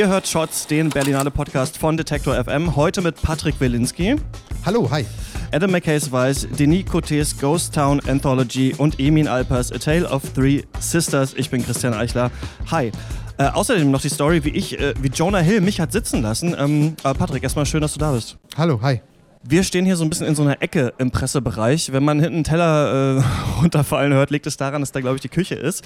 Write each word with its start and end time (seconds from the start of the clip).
Ihr 0.00 0.08
hört 0.08 0.26
Shots, 0.26 0.66
den 0.66 0.88
Berlinale 0.88 1.30
Podcast 1.30 1.76
von 1.76 1.94
Detektor 1.94 2.42
FM. 2.42 2.74
Heute 2.74 3.02
mit 3.02 3.20
Patrick 3.20 3.60
Wilinski. 3.60 4.16
Hallo, 4.64 4.90
hi. 4.90 5.04
Adam 5.52 5.70
McKays 5.70 6.10
Weiß, 6.10 6.48
Denis 6.58 6.86
Cotes 6.86 7.38
Ghost 7.38 7.74
Town 7.74 8.00
Anthology 8.08 8.74
und 8.78 8.98
Emin 8.98 9.28
Alpers 9.28 9.70
A 9.70 9.76
Tale 9.76 10.08
of 10.08 10.22
Three 10.32 10.62
Sisters. 10.78 11.34
Ich 11.36 11.50
bin 11.50 11.62
Christian 11.62 11.92
Eichler. 11.92 12.30
Hi. 12.70 12.92
Äh, 13.36 13.48
außerdem 13.48 13.90
noch 13.90 14.00
die 14.00 14.08
Story, 14.08 14.42
wie 14.42 14.48
ich, 14.48 14.80
äh, 14.80 14.94
wie 15.02 15.08
Jonah 15.08 15.40
Hill 15.40 15.60
mich 15.60 15.80
hat 15.80 15.92
sitzen 15.92 16.22
lassen. 16.22 16.56
Ähm, 16.58 16.96
aber 17.02 17.18
Patrick, 17.18 17.42
erstmal 17.42 17.66
schön, 17.66 17.82
dass 17.82 17.92
du 17.92 17.98
da 17.98 18.12
bist. 18.12 18.38
Hallo, 18.56 18.80
hi. 18.80 19.02
Wir 19.42 19.64
stehen 19.64 19.84
hier 19.84 19.96
so 19.96 20.04
ein 20.04 20.08
bisschen 20.08 20.28
in 20.28 20.34
so 20.34 20.40
einer 20.40 20.62
Ecke 20.62 20.94
im 20.96 21.10
Pressebereich. 21.10 21.92
Wenn 21.92 22.04
man 22.04 22.20
hinten 22.20 22.36
einen 22.36 22.44
Teller 22.44 23.18
äh, 23.18 23.22
runterfallen 23.60 24.14
hört, 24.14 24.30
liegt 24.30 24.46
es 24.46 24.56
daran, 24.56 24.80
dass 24.80 24.92
da, 24.92 25.00
glaube 25.00 25.16
ich, 25.16 25.20
die 25.20 25.28
Küche 25.28 25.56
ist. 25.56 25.84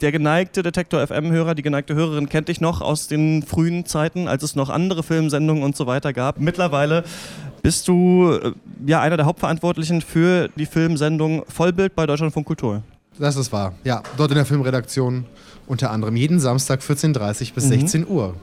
Der 0.00 0.12
geneigte 0.12 0.62
Detektor 0.62 1.04
FM-Hörer, 1.04 1.56
die 1.56 1.62
geneigte 1.62 1.94
Hörerin 1.94 2.28
kennt 2.28 2.48
dich 2.48 2.60
noch 2.60 2.80
aus 2.80 3.08
den 3.08 3.42
frühen 3.42 3.84
Zeiten, 3.84 4.28
als 4.28 4.44
es 4.44 4.54
noch 4.54 4.70
andere 4.70 5.02
Filmsendungen 5.02 5.64
und 5.64 5.76
so 5.76 5.86
weiter 5.86 6.12
gab. 6.12 6.38
Mittlerweile 6.38 7.02
bist 7.62 7.88
du 7.88 8.30
äh, 8.30 8.52
ja 8.86 9.00
einer 9.00 9.16
der 9.16 9.26
Hauptverantwortlichen 9.26 10.00
für 10.00 10.50
die 10.54 10.66
Filmsendung 10.66 11.42
Vollbild 11.48 11.96
bei 11.96 12.06
Deutschlandfunk 12.06 12.46
Kultur. 12.46 12.82
Das 13.18 13.34
ist 13.34 13.50
wahr. 13.52 13.74
Ja, 13.82 14.04
dort 14.16 14.30
in 14.30 14.36
der 14.36 14.46
Filmredaktion 14.46 15.24
unter 15.66 15.90
anderem 15.90 16.14
jeden 16.14 16.38
Samstag 16.38 16.80
14.30 16.80 17.54
bis 17.54 17.64
mhm. 17.64 17.68
16 17.68 18.06
Uhr. 18.06 18.36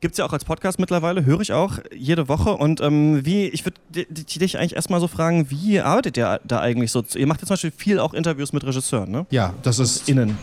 Gibt 0.00 0.12
es 0.12 0.18
ja 0.18 0.24
auch 0.24 0.32
als 0.32 0.44
Podcast 0.44 0.78
mittlerweile, 0.78 1.26
höre 1.26 1.40
ich 1.40 1.52
auch 1.52 1.80
jede 1.94 2.28
Woche. 2.28 2.50
Und 2.50 2.80
ähm, 2.80 3.26
wie, 3.26 3.48
ich 3.48 3.66
würde 3.66 3.78
dich 3.90 4.56
eigentlich 4.56 4.76
erstmal 4.76 5.00
so 5.00 5.08
fragen, 5.08 5.50
wie 5.50 5.80
arbeitet 5.80 6.16
ihr 6.16 6.40
da 6.44 6.60
eigentlich 6.60 6.92
so? 6.92 7.04
Ihr 7.14 7.26
macht 7.26 7.42
ja 7.42 7.46
zum 7.46 7.54
Beispiel 7.54 7.72
viel 7.72 7.98
auch 7.98 8.14
Interviews 8.14 8.54
mit 8.54 8.64
Regisseuren, 8.64 9.10
ne? 9.10 9.26
Ja, 9.30 9.52
das 9.62 9.80
ist. 9.80 10.08
Innen. 10.08 10.38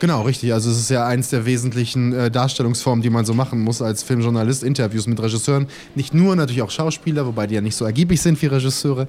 Genau, 0.00 0.22
richtig. 0.22 0.52
Also 0.52 0.70
es 0.70 0.78
ist 0.78 0.90
ja 0.90 1.06
eins 1.06 1.30
der 1.30 1.46
wesentlichen 1.46 2.12
äh, 2.12 2.30
Darstellungsformen, 2.30 3.02
die 3.02 3.10
man 3.10 3.24
so 3.24 3.32
machen 3.32 3.60
muss 3.60 3.80
als 3.80 4.02
Filmjournalist, 4.02 4.62
Interviews 4.62 5.06
mit 5.06 5.20
Regisseuren. 5.22 5.68
Nicht 5.94 6.12
nur, 6.14 6.34
natürlich 6.34 6.62
auch 6.62 6.70
Schauspieler, 6.70 7.26
wobei 7.26 7.46
die 7.46 7.54
ja 7.54 7.60
nicht 7.60 7.76
so 7.76 7.84
ergiebig 7.84 8.20
sind 8.20 8.40
wie 8.42 8.46
Regisseure. 8.46 9.06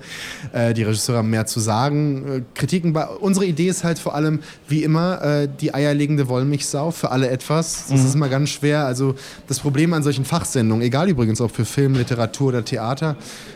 Äh, 0.54 0.74
die 0.74 0.84
Regisseure 0.84 1.20
haben 1.20 1.30
mehr 1.30 1.48
zu 1.48 1.60
sagen. 1.60 2.26
Äh, 2.28 2.42
Kritiken, 2.54 2.94
bei, 2.94 3.08
unsere 3.08 3.46
Idee 3.46 3.68
ist 3.68 3.84
halt 3.84 3.98
vor 3.98 4.14
allem, 4.14 4.40
wie 4.68 4.84
immer, 4.84 5.22
äh, 5.24 5.50
die 5.60 5.74
eierlegende 5.74 6.28
Wollmilchsau 6.28 6.92
für 6.92 7.12
alle 7.12 7.30
etwas. 7.30 7.88
Das 7.90 8.00
mhm. 8.02 8.08
ist 8.08 8.16
immer 8.16 8.30
ganz 8.30 8.50
schwer. 8.50 8.86
Also 8.86 9.16
das 9.48 9.60
Problem 9.60 9.92
an 9.94 10.04
solchen 10.04 10.24
Fachsendungen, 10.24 10.86
egal 10.86 11.10
übrigens 11.10 11.42
ob 11.42 11.56
für 11.56 11.66
Film, 11.66 11.96
Literatur 11.96 12.50
oder 12.50 12.64
Theater 12.64 13.16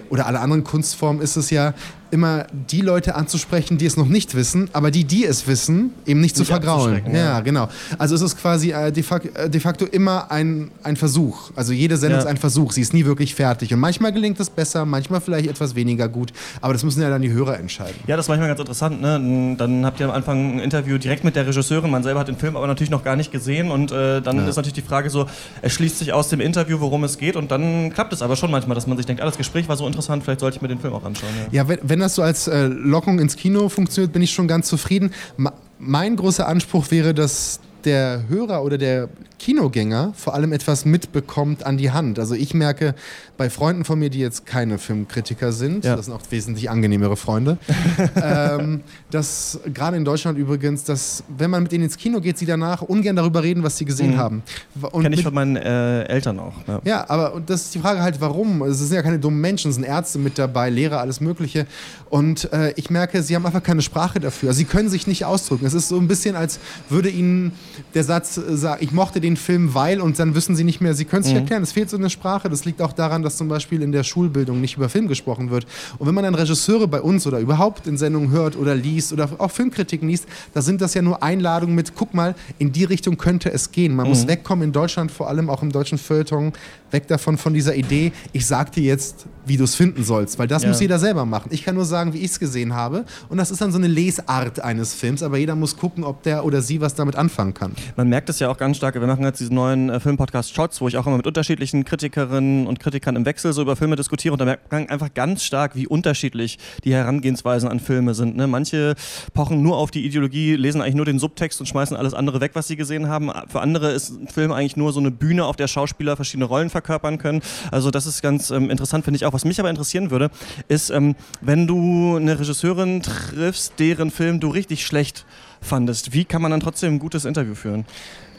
oder 0.10 0.26
alle 0.26 0.40
anderen 0.40 0.64
Kunstformen, 0.64 1.22
ist 1.22 1.36
es 1.36 1.52
ja, 1.52 1.76
immer 2.12 2.48
die 2.70 2.82
Leute 2.82 3.16
anzusprechen, 3.16 3.78
die 3.78 3.86
es 3.86 3.98
noch 3.98 4.08
nicht 4.08 4.36
wissen, 4.36 4.70
aber 4.74 4.92
die, 4.92 5.04
die 5.04 5.26
es 5.26 5.48
wissen, 5.48 5.92
eben 6.06 6.22
nicht, 6.22 6.36
nicht 6.36 6.38
zu 6.38 6.46
vergraulen. 6.46 7.02
Ja, 7.08 7.18
ja, 7.18 7.40
genau. 7.42 7.70
Also 7.98 8.16
es 8.16 8.22
ist 8.22 8.38
quasi 8.38 8.72
äh, 8.72 8.92
de, 8.92 9.04
facto, 9.04 9.30
äh, 9.30 9.50
de, 9.50 9.60
facto 9.60 9.86
immer 9.86 10.32
ein, 10.32 10.72
ein 10.84 10.96
Versuch. 10.96 11.52
Also 11.56 11.74
jede 11.74 11.98
Sendung 11.98 12.20
ja. 12.20 12.26
ist 12.26 12.30
ein 12.30 12.38
Versuch. 12.38 12.72
Sie 12.72 12.82
ist 12.82 12.94
nie 12.94 13.06
wirklich 13.06 13.36
fertig. 13.36 13.74
Und 13.74 13.80
manchmal 13.80 14.12
gelingt 14.12 14.40
es 14.40 14.50
besser, 14.50 14.86
manchmal 14.86 15.22
vielleicht 15.22 15.50
etwas 15.50 15.76
weniger 15.76 16.08
gut. 16.08 16.32
Aber 16.62 16.74
das 16.74 16.84
müssen 16.84 17.02
ja 17.02 17.10
dann 17.10 17.22
die 17.22 17.32
Hörer 17.32 17.60
entscheiden. 17.60 17.96
Ja, 18.08 18.16
das 18.16 18.26
ist 18.26 18.30
manchmal 18.30 18.50
ganz 18.50 18.60
interessant. 18.60 19.02
Ne? 19.02 19.56
Dann 19.58 19.86
habt 19.86 20.00
ihr 20.00 20.08
am 20.08 20.12
Anfang 20.12 20.56
ein 20.56 20.60
Interview 20.60 20.98
direkt 20.98 21.24
mit 21.24 21.36
der 21.36 21.48
Regisseurin. 21.48 21.92
Man 21.92 22.04
selber 22.04 22.20
hat 22.20 22.28
den 22.28 22.38
Film 22.38 22.56
aber 22.56 22.68
natürlich 22.68 22.92
noch 22.92 23.04
gar 23.04 23.16
nicht 23.16 23.32
gesehen. 23.32 23.72
Und 23.72 23.92
äh, 23.92 24.22
dann 24.22 24.38
ja. 24.38 24.48
ist 24.48 24.56
natürlich 24.56 24.74
die 24.74 24.82
Frage 24.82 25.10
so, 25.10 25.28
er 25.62 25.70
schließt 25.70 26.00
sich 26.00 26.14
aus 26.14 26.30
dem 26.30 26.40
Interview, 26.40 26.80
worum 26.80 27.04
es 27.04 27.18
geht. 27.18 27.36
Und 27.36 27.52
dann 27.52 27.92
klappt 27.94 28.14
es 28.14 28.22
aber 28.22 28.36
schon 28.36 28.52
manchmal, 28.52 28.76
dass 28.76 28.88
man 28.88 28.98
sich 28.98 29.06
denkt, 29.06 29.22
ah, 29.22 29.26
das 29.26 29.38
Gespräch 29.38 29.68
war 29.68 29.78
so 29.78 29.88
interessant, 29.88 30.24
vielleicht 30.24 30.40
sollte 30.40 30.58
ich 30.58 30.62
mir 30.62 30.68
den 30.68 30.80
Film 30.80 30.94
auch 30.94 31.04
anschauen. 31.04 31.30
Ja, 31.52 31.68
wenn, 31.68 31.80
wenn 31.84 31.99
wenn 32.00 32.06
das 32.06 32.16
so 32.16 32.22
als 32.22 32.48
äh, 32.48 32.68
Lockung 32.68 33.20
ins 33.20 33.36
Kino 33.36 33.68
funktioniert, 33.68 34.14
bin 34.14 34.22
ich 34.22 34.32
schon 34.32 34.48
ganz 34.48 34.70
zufrieden. 34.70 35.12
Ma 35.36 35.52
mein 35.80 36.16
großer 36.16 36.48
Anspruch 36.48 36.92
wäre, 36.92 37.14
dass 37.14 37.60
der 37.86 38.24
Hörer 38.28 38.64
oder 38.64 38.78
der 38.78 39.10
Kinogänger 39.40 40.14
vor 40.16 40.36
allem 40.36 40.52
etwas 40.52 40.86
mitbekommt 40.86 41.66
an 41.66 41.78
die 41.78 41.92
Hand. 41.92 42.20
Also 42.20 42.36
ich 42.36 42.54
merke 42.54 42.94
bei 43.38 43.50
Freunden 43.50 43.86
von 43.86 43.98
mir, 43.98 44.10
die 44.10 44.20
jetzt 44.20 44.46
keine 44.46 44.78
Filmkritiker 44.78 45.52
sind, 45.54 45.86
ja. 45.86 45.96
das 45.96 46.06
sind 46.06 46.14
auch 46.14 46.22
wesentlich 46.30 46.70
angenehmere 46.70 47.16
Freunde, 47.16 47.58
ähm, 48.22 48.82
dass 49.10 49.60
gerade 49.74 49.96
in 49.98 50.04
Deutschland 50.04 50.38
übrigens, 50.38 50.84
dass 50.84 51.24
wenn 51.38 51.50
man 51.50 51.64
mit 51.64 51.74
ihnen 51.74 51.86
ins 51.86 51.98
Kino 51.98 52.20
geht, 52.20 52.38
sie 52.38 52.46
danach 52.46 52.82
ungern 52.82 53.16
darüber 53.16 53.42
reden, 53.42 53.64
was 53.64 53.78
sie 53.78 53.86
gesehen 53.86 54.12
mhm. 54.12 54.18
haben. 54.18 54.44
Kenne 54.92 55.16
ich 55.16 55.24
von 55.24 55.34
meinen 55.34 55.56
äh, 55.56 56.04
Eltern 56.04 56.40
auch. 56.40 56.54
Ja. 56.68 56.82
ja, 56.84 57.10
aber 57.10 57.42
das 57.46 57.64
ist 57.64 57.76
die 57.76 57.80
Frage 57.80 58.02
halt, 58.02 58.20
warum? 58.20 58.62
Es 58.64 58.80
sind 58.80 58.94
ja 58.94 59.02
keine 59.02 59.20
dummen 59.20 59.40
Menschen, 59.40 59.70
es 59.70 59.76
sind 59.76 59.86
Ärzte 59.86 60.20
mit 60.20 60.38
dabei, 60.38 60.70
Lehrer, 60.70 61.00
alles 61.00 61.22
Mögliche. 61.22 61.66
Und 62.10 62.52
äh, 62.52 62.74
ich 62.76 62.90
merke, 62.90 63.24
sie 63.24 63.36
haben 63.36 63.46
einfach 63.46 63.64
keine 63.64 63.82
Sprache 63.82 64.20
dafür. 64.20 64.50
Also 64.50 64.58
sie 64.58 64.66
können 64.66 64.90
sich 64.90 65.08
nicht 65.08 65.24
ausdrücken. 65.24 65.66
Es 65.66 65.74
ist 65.74 65.88
so 65.88 65.98
ein 65.98 66.08
bisschen, 66.08 66.36
als 66.36 66.60
würde 66.90 67.10
ihnen 67.10 67.54
der 67.94 68.04
Satz 68.04 68.38
äh, 68.38 68.58
sagen, 68.58 68.84
ich 68.84 68.92
mochte 68.92 69.22
den 69.22 69.38
Film, 69.38 69.74
weil, 69.74 70.02
und 70.02 70.20
dann 70.20 70.36
wissen 70.36 70.56
sie 70.56 70.64
nicht 70.64 70.82
mehr, 70.82 70.94
sie 70.94 71.06
können 71.06 71.22
es 71.22 71.28
nicht 71.28 71.36
mhm. 71.36 71.42
erklären. 71.42 71.64
Es 71.64 71.72
fehlt 71.72 71.90
so 71.90 71.98
eine 71.98 72.10
Sprache. 72.10 72.50
Das 72.50 72.66
liegt 72.66 72.82
auch 72.82 72.94
daran, 72.94 73.24
dass 73.24 73.38
zum 73.38 73.48
Beispiel 73.48 73.82
in 73.82 73.92
der 73.92 74.04
Schulbildung 74.04 74.62
nicht 74.62 74.78
über 74.78 74.90
Film 74.90 75.08
gesprochen 75.08 75.50
wird. 75.50 75.66
Und 75.98 76.08
wenn 76.08 76.16
man 76.16 76.24
dann 76.24 76.36
Regisseure 76.36 76.88
bei 76.88 77.02
uns 77.02 77.26
oder 77.28 77.40
überhaupt 77.40 77.88
in 77.88 77.98
Sendungen 77.98 78.32
hört 78.32 78.56
oder 78.56 78.76
liest 78.76 79.14
oder 79.14 79.30
auch 79.38 79.52
Filmkritiken 79.52 80.08
liest, 80.08 80.26
da 80.54 80.62
sind 80.62 80.82
das 80.82 80.94
ja 80.94 81.02
nur 81.02 81.24
Einladungen 81.24 81.76
mit, 81.76 81.96
guck 81.96 82.14
mal, 82.14 82.36
in 82.58 82.72
die 82.72 82.84
Richtung 82.84 83.18
könnte 83.18 83.52
es 83.52 83.72
gehen. 83.72 83.96
Man 83.96 84.06
mhm. 84.06 84.10
muss 84.12 84.28
wegkommen 84.28 84.66
in 84.66 84.72
Deutschland, 84.72 85.12
vor 85.12 85.30
allem 85.30 85.50
auch 85.50 85.62
im 85.62 85.72
deutschen 85.72 85.98
Feuilleton, 85.98 86.54
weg 86.92 87.08
davon 87.08 87.38
von 87.38 87.54
dieser 87.54 87.76
Idee, 87.76 88.12
ich 88.34 88.46
sag 88.46 88.72
dir 88.72 88.84
jetzt, 88.84 89.26
wie 89.46 89.58
du 89.58 89.64
es 89.64 89.76
finden 89.76 90.04
sollst, 90.04 90.40
weil 90.40 90.48
das 90.48 90.64
ja. 90.64 90.70
muss 90.70 90.80
jeder 90.80 91.00
selber 91.00 91.26
machen. 91.26 91.50
Ich 91.52 91.64
kann 91.64 91.76
nur 91.76 91.86
sagen, 91.86 92.14
wie 92.14 92.20
ich 92.20 92.32
es 92.32 92.40
gesehen 92.40 92.74
habe 92.74 93.06
und 93.30 93.38
das 93.38 93.52
ist 93.52 93.62
dann 93.62 93.72
so 93.72 93.78
eine 93.78 93.88
Lesart 93.88 94.60
eines 94.60 94.94
Films, 94.94 95.24
aber 95.24 95.38
jeder 95.38 95.56
muss 95.56 95.78
gucken, 95.78 96.04
ob 96.04 96.24
der 96.24 96.46
oder 96.46 96.62
sie 96.62 96.82
was 96.82 96.96
damit 96.96 97.16
anfangen 97.16 97.54
kann. 97.54 97.69
Man 97.96 98.10
merkt 98.10 98.30
es 98.30 98.40
ja 98.40 98.50
auch 98.50 98.58
ganz 98.58 98.78
stark, 98.78 98.96
wir 98.96 99.08
machen 99.08 99.24
jetzt 99.24 99.40
diesen 99.40 99.56
neuen 99.56 99.90
äh, 99.90 100.00
Filmpodcast 100.00 100.54
Shots, 100.54 100.82
wo 100.82 100.88
ich 100.88 100.98
auch 100.98 101.08
immer 101.08 101.18
mit 101.18 101.28
unterschiedlichen 101.28 101.86
Kritikerinnen 101.86 102.68
und 102.68 102.80
Kritikern 102.80 103.16
im 103.16 103.26
Wechsel 103.26 103.54
so 103.54 103.62
über 103.62 103.76
Filme 103.76 103.96
diskutiere 103.96 104.34
und 104.34 104.40
da 104.40 104.46
merkt 104.46 104.72
man 104.72 104.90
einfach 104.90 105.14
ganz 105.14 105.44
stark, 105.44 105.76
wie 105.76 105.88
unterschiedlich 105.88 106.58
die 106.84 106.94
Herangehensweisen 106.94 107.70
an 107.70 107.80
Filme 107.80 108.14
sind. 108.14 108.36
Ne? 108.36 108.48
Manche 108.48 108.96
pochen 109.34 109.62
nur 109.62 109.78
auf 109.78 109.92
die 109.92 110.06
Ideologie, 110.06 110.56
lesen 110.56 110.82
eigentlich 110.82 110.96
nur 110.96 111.06
den 111.06 111.20
Subtext 111.20 111.60
und 111.60 111.66
schmeißen 111.66 111.96
alles 111.96 112.14
andere 112.14 112.42
weg, 112.42 112.52
was 112.54 112.68
sie 112.68 112.76
gesehen 112.76 113.08
haben. 113.08 113.32
Für 113.48 113.62
andere 113.62 113.92
ist 113.92 114.10
ein 114.10 114.28
Film 114.28 114.52
eigentlich 114.52 114.78
nur 114.78 114.94
so 114.94 115.00
eine 115.00 115.12
Bühne, 115.12 115.46
auf 115.46 115.56
der 115.56 115.68
Schauspieler 115.68 116.16
verschiedene 116.16 116.46
Rollen 116.46 116.70
verkörpern 116.70 117.18
können. 117.18 117.42
Also 117.72 117.92
das 117.92 118.06
ist 118.06 118.22
ganz 118.22 118.50
ähm, 118.52 118.70
interessant, 118.70 119.06
finde 119.06 119.18
ich 119.18 119.26
auch. 119.26 119.34
Was 119.34 119.46
mich 119.46 119.60
aber 119.60 119.70
interessieren 119.70 120.12
würde, 120.12 120.30
ist, 120.68 120.90
ähm, 120.90 121.16
wenn 121.42 121.68
du 121.68 122.18
eine 122.18 122.40
Regisseurin 122.40 123.02
triffst, 123.02 123.74
deren 123.80 124.12
Film 124.12 124.40
du 124.40 124.50
richtig 124.50 124.86
schlecht 124.86 125.26
fandest, 125.62 126.14
wie 126.14 126.26
kann 126.26 126.42
man 126.42 126.52
dann 126.52 126.60
trotzdem 126.60 126.96
ein 126.96 127.00
gutes 127.00 127.26
Interview 127.26 127.56
führen? 127.56 127.86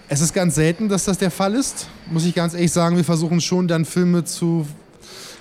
Es 0.08 0.20
ist 0.20 0.34
ganz 0.34 0.56
selten, 0.56 0.88
dass 0.88 1.04
das 1.04 1.18
der 1.18 1.30
Fall 1.30 1.54
ist, 1.54 1.88
muss 2.10 2.24
ich 2.24 2.34
ganz 2.34 2.54
ehrlich 2.54 2.72
sagen. 2.72 2.96
Wir 2.96 3.04
versuchen 3.04 3.40
schon 3.40 3.68
dann 3.68 3.84
Filme 3.84 4.24
zu 4.24 4.66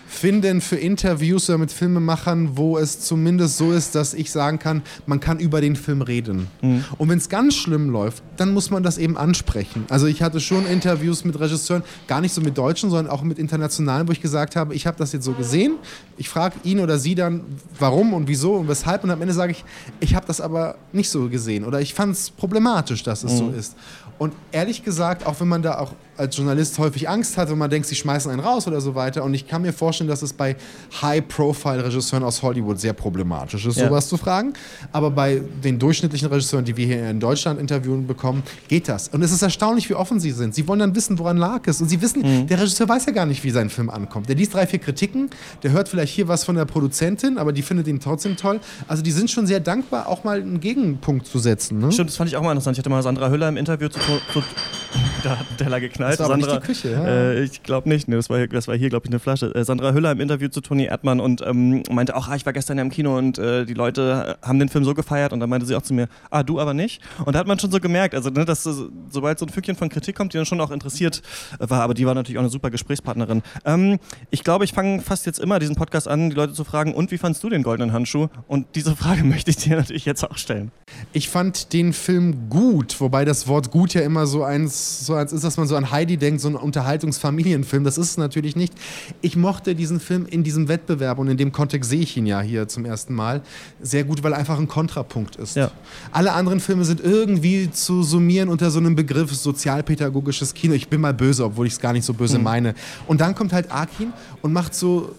finden 0.09 0.59
für 0.59 0.75
Interviews 0.75 1.49
oder 1.49 1.59
mit 1.59 1.71
Filmemachern, 1.71 2.57
wo 2.57 2.79
es 2.79 2.99
zumindest 2.99 3.57
so 3.57 3.71
ist, 3.71 3.93
dass 3.93 4.15
ich 4.15 4.31
sagen 4.31 4.57
kann, 4.57 4.81
man 5.05 5.19
kann 5.19 5.39
über 5.39 5.61
den 5.61 5.75
Film 5.75 6.01
reden. 6.01 6.47
Mhm. 6.61 6.83
Und 6.97 7.09
wenn 7.09 7.19
es 7.19 7.29
ganz 7.29 7.55
schlimm 7.55 7.91
läuft, 7.91 8.23
dann 8.35 8.51
muss 8.51 8.71
man 8.71 8.81
das 8.81 8.97
eben 8.97 9.17
ansprechen. 9.17 9.85
Also 9.89 10.07
ich 10.07 10.23
hatte 10.23 10.39
schon 10.39 10.65
Interviews 10.65 11.23
mit 11.25 11.39
Regisseuren, 11.39 11.83
gar 12.07 12.21
nicht 12.21 12.33
so 12.33 12.41
mit 12.41 12.57
Deutschen, 12.57 12.89
sondern 12.89 13.13
auch 13.13 13.21
mit 13.21 13.37
internationalen, 13.37 14.07
wo 14.07 14.11
ich 14.11 14.19
gesagt 14.19 14.55
habe, 14.55 14.73
ich 14.73 14.87
habe 14.87 14.97
das 14.97 15.13
jetzt 15.13 15.25
so 15.25 15.33
gesehen. 15.33 15.75
Ich 16.17 16.27
frage 16.27 16.55
ihn 16.63 16.79
oder 16.79 16.97
sie 16.97 17.13
dann, 17.13 17.41
warum 17.77 18.13
und 18.13 18.27
wieso 18.27 18.55
und 18.55 18.67
weshalb. 18.67 19.03
Und 19.03 19.11
am 19.11 19.21
Ende 19.21 19.35
sage 19.35 19.51
ich, 19.51 19.63
ich 19.99 20.15
habe 20.15 20.25
das 20.25 20.41
aber 20.41 20.75
nicht 20.91 21.09
so 21.09 21.29
gesehen 21.29 21.63
oder 21.63 21.81
ich 21.81 21.93
fand 21.93 22.13
es 22.13 22.31
problematisch, 22.31 23.03
dass 23.03 23.23
es 23.23 23.33
mhm. 23.33 23.37
so 23.37 23.49
ist. 23.51 23.75
Und 24.17 24.33
ehrlich 24.51 24.83
gesagt, 24.83 25.25
auch 25.25 25.39
wenn 25.39 25.47
man 25.47 25.61
da 25.61 25.77
auch 25.77 25.93
als 26.19 26.35
Journalist 26.35 26.77
häufig 26.77 27.07
Angst 27.07 27.37
hat, 27.37 27.49
wenn 27.49 27.57
man 27.57 27.69
denkt, 27.69 27.87
sie 27.87 27.95
schmeißen 27.95 28.29
einen 28.29 28.41
raus 28.41 28.67
oder 28.67 28.81
so 28.81 28.93
weiter. 28.93 29.23
Und 29.23 29.33
ich 29.33 29.47
kann 29.47 29.61
mir 29.61 29.73
vorstellen, 29.73 30.09
dass 30.09 30.21
es 30.21 30.33
bei 30.33 30.55
High-Profile-Regisseuren 31.01 32.23
aus 32.23 32.43
Hollywood 32.43 32.79
sehr 32.79 32.93
problematisch 32.93 33.65
ist, 33.65 33.77
ja. 33.77 33.87
sowas 33.87 34.09
zu 34.09 34.17
fragen. 34.17 34.53
Aber 34.91 35.11
bei 35.11 35.41
den 35.63 35.79
durchschnittlichen 35.79 36.27
Regisseuren, 36.27 36.65
die 36.65 36.75
wir 36.75 36.85
hier 36.85 37.09
in 37.09 37.19
Deutschland 37.19 37.59
interviewen 37.59 38.05
bekommen, 38.05 38.43
geht 38.67 38.89
das. 38.89 39.07
Und 39.07 39.21
es 39.21 39.31
ist 39.31 39.41
erstaunlich, 39.41 39.89
wie 39.89 39.95
offen 39.95 40.19
sie 40.19 40.31
sind. 40.31 40.53
Sie 40.53 40.67
wollen 40.67 40.79
dann 40.79 40.95
wissen, 40.95 41.17
woran 41.19 41.37
lag 41.37 41.61
es. 41.67 41.81
Und 41.81 41.87
sie 41.87 42.01
wissen, 42.01 42.21
mhm. 42.21 42.47
der 42.47 42.59
Regisseur 42.59 42.89
weiß 42.89 43.05
ja 43.05 43.13
gar 43.13 43.25
nicht, 43.25 43.43
wie 43.43 43.51
sein 43.51 43.69
Film 43.69 43.89
ankommt. 43.89 44.27
Der 44.27 44.35
liest 44.35 44.53
drei, 44.53 44.67
vier 44.67 44.79
Kritiken, 44.79 45.29
der 45.63 45.71
hört 45.71 45.87
vielleicht 45.87 46.13
hier 46.13 46.27
was 46.27 46.43
von 46.43 46.55
der 46.55 46.65
Produzentin, 46.65 47.37
aber 47.37 47.53
die 47.53 47.61
findet 47.61 47.87
ihn 47.87 47.99
trotzdem 47.99 48.35
toll. 48.35 48.59
Also 48.87 49.01
die 49.01 49.11
sind 49.11 49.31
schon 49.31 49.47
sehr 49.47 49.61
dankbar, 49.61 50.07
auch 50.07 50.23
mal 50.23 50.41
einen 50.41 50.59
Gegenpunkt 50.59 51.27
zu 51.27 51.39
setzen. 51.39 51.79
Ne? 51.79 51.91
Stimmt, 51.91 52.09
das 52.09 52.17
fand 52.17 52.29
ich 52.29 52.35
auch 52.35 52.43
mal 52.43 52.51
interessant. 52.51 52.75
Ich 52.75 52.79
hatte 52.79 52.89
mal 52.89 53.01
Sandra 53.01 53.29
Hüller 53.29 53.47
im 53.47 53.57
Interview 53.57 53.87
zu, 53.87 53.99
zu 54.33 54.43
da 55.23 55.39
hat 55.39 55.45
der 55.51 55.57
Teller 55.65 55.79
geknallt. 55.79 56.08
War 56.17 56.27
Sandra, 56.27 56.37
nicht 56.37 56.63
die 56.63 56.67
Küche, 56.67 56.91
ja? 56.91 57.05
äh, 57.05 57.43
ich 57.43 57.63
glaube 57.63 57.89
nicht. 57.89 58.07
Nee, 58.07 58.15
das, 58.15 58.29
war, 58.29 58.47
das 58.47 58.67
war 58.67 58.75
hier, 58.75 58.89
glaube 58.89 59.05
ich, 59.05 59.11
eine 59.11 59.19
Flasche. 59.19 59.53
Äh, 59.53 59.63
Sandra 59.63 59.93
Hüller 59.93 60.11
im 60.11 60.19
Interview 60.19 60.47
zu 60.47 60.61
Toni 60.61 60.85
Erdmann 60.85 61.19
und 61.19 61.41
ähm, 61.45 61.83
meinte 61.91 62.15
auch, 62.15 62.27
ah, 62.27 62.35
ich 62.35 62.45
war 62.45 62.53
gestern 62.53 62.77
ja 62.77 62.83
im 62.83 62.89
Kino 62.89 63.17
und 63.17 63.37
äh, 63.37 63.65
die 63.65 63.73
Leute 63.73 64.37
haben 64.41 64.59
den 64.59 64.69
Film 64.69 64.85
so 64.85 64.93
gefeiert 64.93 65.33
und 65.33 65.39
dann 65.39 65.49
meinte 65.49 65.65
sie 65.65 65.75
auch 65.75 65.81
zu 65.81 65.93
mir, 65.93 66.07
ah, 66.31 66.43
du 66.43 66.59
aber 66.59 66.73
nicht. 66.73 67.01
Und 67.25 67.35
da 67.35 67.39
hat 67.39 67.47
man 67.47 67.59
schon 67.59 67.71
so 67.71 67.79
gemerkt, 67.79 68.15
also 68.15 68.29
ne, 68.29 68.45
dass 68.45 68.63
sobald 69.09 69.39
so 69.39 69.45
ein 69.45 69.49
Fünkchen 69.49 69.75
von 69.75 69.89
Kritik 69.89 70.15
kommt, 70.15 70.33
die 70.33 70.37
dann 70.37 70.45
schon 70.45 70.61
auch 70.61 70.71
interessiert 70.71 71.21
war, 71.59 71.81
aber 71.81 71.93
die 71.93 72.05
war 72.05 72.15
natürlich 72.15 72.37
auch 72.37 72.43
eine 72.43 72.49
super 72.49 72.69
Gesprächspartnerin. 72.69 73.41
Ähm, 73.65 73.99
ich 74.29 74.43
glaube, 74.43 74.65
ich 74.65 74.73
fange 74.73 75.01
fast 75.01 75.25
jetzt 75.25 75.39
immer 75.39 75.59
diesen 75.59 75.75
Podcast 75.75 76.07
an, 76.07 76.29
die 76.29 76.35
Leute 76.35 76.53
zu 76.53 76.63
fragen, 76.63 76.93
und 76.93 77.11
wie 77.11 77.17
fandst 77.17 77.43
du 77.43 77.49
den 77.49 77.63
goldenen 77.63 77.93
Handschuh? 77.93 78.27
Und 78.47 78.67
diese 78.75 78.95
Frage 78.95 79.23
möchte 79.25 79.51
ich 79.51 79.57
dir 79.57 79.77
natürlich 79.77 80.05
jetzt 80.05 80.23
auch 80.23 80.37
stellen. 80.37 80.71
Ich 81.13 81.29
fand 81.29 81.73
den 81.73 81.93
Film 81.93 82.49
gut, 82.49 82.99
wobei 82.99 83.25
das 83.25 83.47
Wort 83.47 83.71
gut 83.71 83.93
ja 83.93 84.01
immer 84.01 84.27
so 84.27 84.43
eins, 84.43 85.05
so 85.05 85.13
eins 85.13 85.33
ist, 85.33 85.43
dass 85.43 85.57
man 85.57 85.67
so 85.67 85.75
an 85.75 85.91
Heidi 85.99 86.15
denkt, 86.15 86.39
so 86.39 86.47
ein 86.47 86.55
Unterhaltungsfamilienfilm. 86.55 87.83
Das 87.83 87.97
ist 87.97 88.11
es 88.11 88.17
natürlich 88.17 88.55
nicht. 88.55 88.73
Ich 89.21 89.35
mochte 89.35 89.75
diesen 89.75 89.99
Film 89.99 90.25
in 90.25 90.43
diesem 90.43 90.69
Wettbewerb 90.69 91.19
und 91.19 91.27
in 91.27 91.35
dem 91.35 91.51
Kontext 91.51 91.89
sehe 91.89 91.99
ich 91.99 92.15
ihn 92.15 92.25
ja 92.25 92.39
hier 92.39 92.69
zum 92.69 92.85
ersten 92.85 93.13
Mal 93.13 93.41
sehr 93.81 94.05
gut, 94.05 94.23
weil 94.23 94.31
er 94.31 94.37
einfach 94.37 94.57
ein 94.57 94.69
Kontrapunkt 94.69 95.35
ist. 95.35 95.57
Ja. 95.57 95.71
Alle 96.11 96.31
anderen 96.31 96.61
Filme 96.61 96.85
sind 96.85 97.01
irgendwie 97.01 97.69
zu 97.69 98.03
summieren 98.03 98.47
unter 98.47 98.71
so 98.71 98.79
einem 98.79 98.95
Begriff 98.95 99.35
sozialpädagogisches 99.35 100.53
Kino. 100.53 100.73
Ich 100.73 100.87
bin 100.87 101.01
mal 101.01 101.13
böse, 101.13 101.43
obwohl 101.43 101.67
ich 101.67 101.73
es 101.73 101.81
gar 101.81 101.91
nicht 101.91 102.05
so 102.05 102.13
böse 102.13 102.39
meine. 102.39 102.75
Und 103.05 103.19
dann 103.19 103.35
kommt 103.35 103.51
halt 103.51 103.69
Akin 103.69 104.13
und 104.41 104.53
macht 104.53 104.73
so 104.73 105.13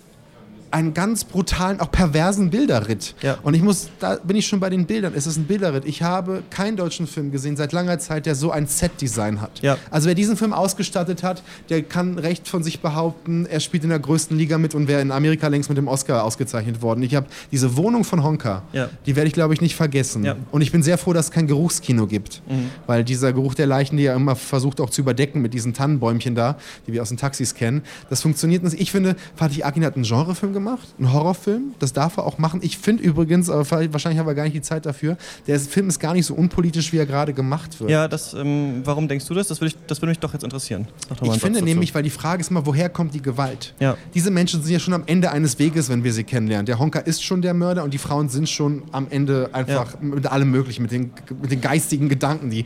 einen 0.71 0.95
ganz 0.95 1.25
brutalen, 1.25 1.81
auch 1.81 1.91
perversen 1.91 2.51
Bilderritt. 2.51 3.15
Ja. 3.23 3.39
Und 3.43 3.55
ich 3.55 3.63
muss, 3.63 3.89
da 3.99 4.17
bin 4.17 4.37
ich 4.37 4.47
schon 4.47 4.61
bei 4.61 4.71
den 4.71 4.87
Bildern. 4.87 5.13
Es 5.17 5.27
ist 5.27 5.37
ein 5.37 5.45
Bilderritt. 5.45 5.85
Ich 5.85 6.03
habe 6.03 6.43
keinen 6.51 6.77
deutschen 6.77 7.07
Film 7.07 7.31
gesehen 7.33 7.57
seit 7.57 7.73
langer 7.73 7.99
Zeit, 7.99 8.27
der 8.27 8.35
so 8.35 8.51
ein 8.51 8.67
Set-Design 8.67 9.41
hat. 9.41 9.61
Ja. 9.63 9.79
Also 9.91 10.07
wer 10.09 10.15
diesen 10.15 10.37
Film 10.37 10.53
ausgestattet 10.53 11.23
hat, 11.23 11.43
der 11.69 11.83
kann 11.83 12.19
recht 12.19 12.49
von 12.49 12.63
sich 12.63 12.81
behaupten, 12.81 13.47
er 13.47 13.61
spielt 13.61 13.83
in 13.85 13.91
der 13.91 13.99
größten 13.99 14.37
Liga 14.39 14.59
mit 14.59 14.75
und 14.75 14.87
wäre 14.89 15.01
in 15.01 15.11
Amerika 15.11 15.49
längst 15.49 15.69
mit 15.69 15.79
dem 15.79 15.89
Oscar 15.89 16.25
ausgezeichnet 16.25 16.83
worden. 16.83 17.03
Ich 17.03 17.15
habe 17.15 17.27
diese 17.51 17.77
Wohnung 17.77 18.05
von 18.05 18.23
Honka, 18.23 18.63
Ja. 18.73 18.89
die 19.07 19.17
werde 19.17 19.29
ich 19.29 19.35
glaube 19.35 19.55
ich 19.55 19.61
nicht 19.61 19.75
vergessen. 19.75 20.27
Und 20.51 20.61
ich 20.63 20.71
bin 20.73 20.83
sehr 20.83 20.99
froh, 20.99 21.13
dass 21.13 21.27
es 21.27 21.31
kein 21.33 21.47
Geruchskino 21.47 22.07
gibt, 22.07 22.43
weil 22.87 23.03
dieser 23.05 23.33
Geruch 23.33 23.55
der 23.55 23.67
Leichen, 23.67 23.97
die 23.97 24.05
er 24.05 24.15
immer 24.15 24.37
versucht 24.37 24.81
auch 24.81 24.91
zu 24.91 25.01
überdecken 25.01 25.41
mit 25.43 25.55
diesen 25.55 25.75
Tannenbäumchen 25.75 26.35
da, 26.35 26.57
die 26.87 26.93
wir 26.93 27.03
aus 27.03 27.09
den 27.09 27.19
Taxis 27.19 27.55
kennen, 27.55 27.83
das 28.09 28.23
funktioniert 28.23 28.63
nicht. 28.63 28.81
Ich 28.81 28.93
finde, 28.93 29.17
Fatih 29.35 29.65
Akin 29.65 29.85
hat 29.85 29.95
einen 29.97 30.05
Genrefilm 30.05 30.53
gemacht, 30.53 30.60
einen 30.69 31.13
Horrorfilm, 31.13 31.75
das 31.79 31.93
darf 31.93 32.17
er 32.17 32.27
auch 32.27 32.39
machen. 32.39 32.61
Ich 32.63 32.79
finde 32.79 33.03
übrigens, 33.03 33.51
aber 33.51 33.69
wahrscheinlich 33.93 34.19
haben 34.19 34.27
wir 34.27 34.35
gar 34.35 34.45
nicht 34.45 34.57
die 34.57 34.63
Zeit 34.63 34.87
dafür, 34.87 35.17
der 35.47 35.59
Film 35.61 35.89
ist 35.89 35.99
gar 35.99 36.13
nicht 36.15 36.27
so 36.27 36.35
unpolitisch, 36.35 36.93
wie 36.93 36.99
er 36.99 37.07
gerade 37.07 37.33
gemacht 37.33 37.81
wird. 37.81 37.91
Ja, 37.91 38.09
das, 38.09 38.35
ähm, 38.35 38.83
warum 38.85 39.09
denkst 39.09 39.27
du 39.27 39.35
das? 39.35 39.49
Das 39.49 39.61
würde, 39.61 39.75
ich, 39.75 39.87
das 39.87 40.01
würde 40.01 40.11
mich 40.11 40.19
doch 40.19 40.33
jetzt 40.33 40.45
interessieren. 40.45 40.89
Ich 41.23 41.41
finde 41.41 41.63
nämlich, 41.63 41.95
weil 41.95 42.03
die 42.03 42.11
Frage 42.11 42.41
ist 42.41 42.51
immer, 42.51 42.67
woher 42.67 42.89
kommt 42.89 43.15
die 43.15 43.23
Gewalt? 43.23 43.75
Ja. 43.81 43.97
Diese 44.15 44.31
Menschen 44.31 44.63
sind 44.63 44.73
ja 44.73 44.79
schon 44.79 44.95
am 44.95 45.05
Ende 45.07 45.31
eines 45.31 45.59
Weges, 45.59 45.89
wenn 45.89 46.05
wir 46.05 46.13
sie 46.13 46.25
kennenlernen. 46.25 46.67
Der 46.67 46.79
Honka 46.79 47.01
ist 47.01 47.23
schon 47.23 47.43
der 47.43 47.55
Mörder 47.55 47.85
und 47.85 47.95
die 47.95 47.99
Frauen 47.99 48.29
sind 48.29 48.49
schon 48.49 48.83
am 48.93 49.07
Ende 49.11 49.51
einfach 49.53 50.01
mit 50.01 50.27
allem 50.27 50.51
Möglichen, 50.51 50.83
mit 50.83 50.93
den, 50.93 51.13
mit 51.41 51.51
den 51.51 51.61
geistigen 51.61 52.09
Gedanken, 52.09 52.51
die 52.51 52.65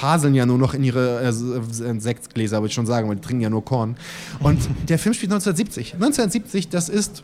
faseln 0.00 0.34
ja 0.34 0.46
nur 0.46 0.56
noch 0.56 0.72
in 0.72 0.82
ihre 0.82 1.20
äh, 1.20 2.00
Sektgläser, 2.00 2.58
würde 2.58 2.68
ich 2.68 2.74
schon 2.74 2.86
sagen, 2.86 3.08
weil 3.08 3.16
die 3.16 3.22
trinken 3.22 3.42
ja 3.42 3.50
nur 3.50 3.64
Korn. 3.64 3.96
Und 4.40 4.58
der 4.88 4.98
Film 4.98 5.14
spielt 5.14 5.30
1970. 5.32 5.94
1970, 5.94 6.70
das 6.70 6.88
ist 6.88 7.22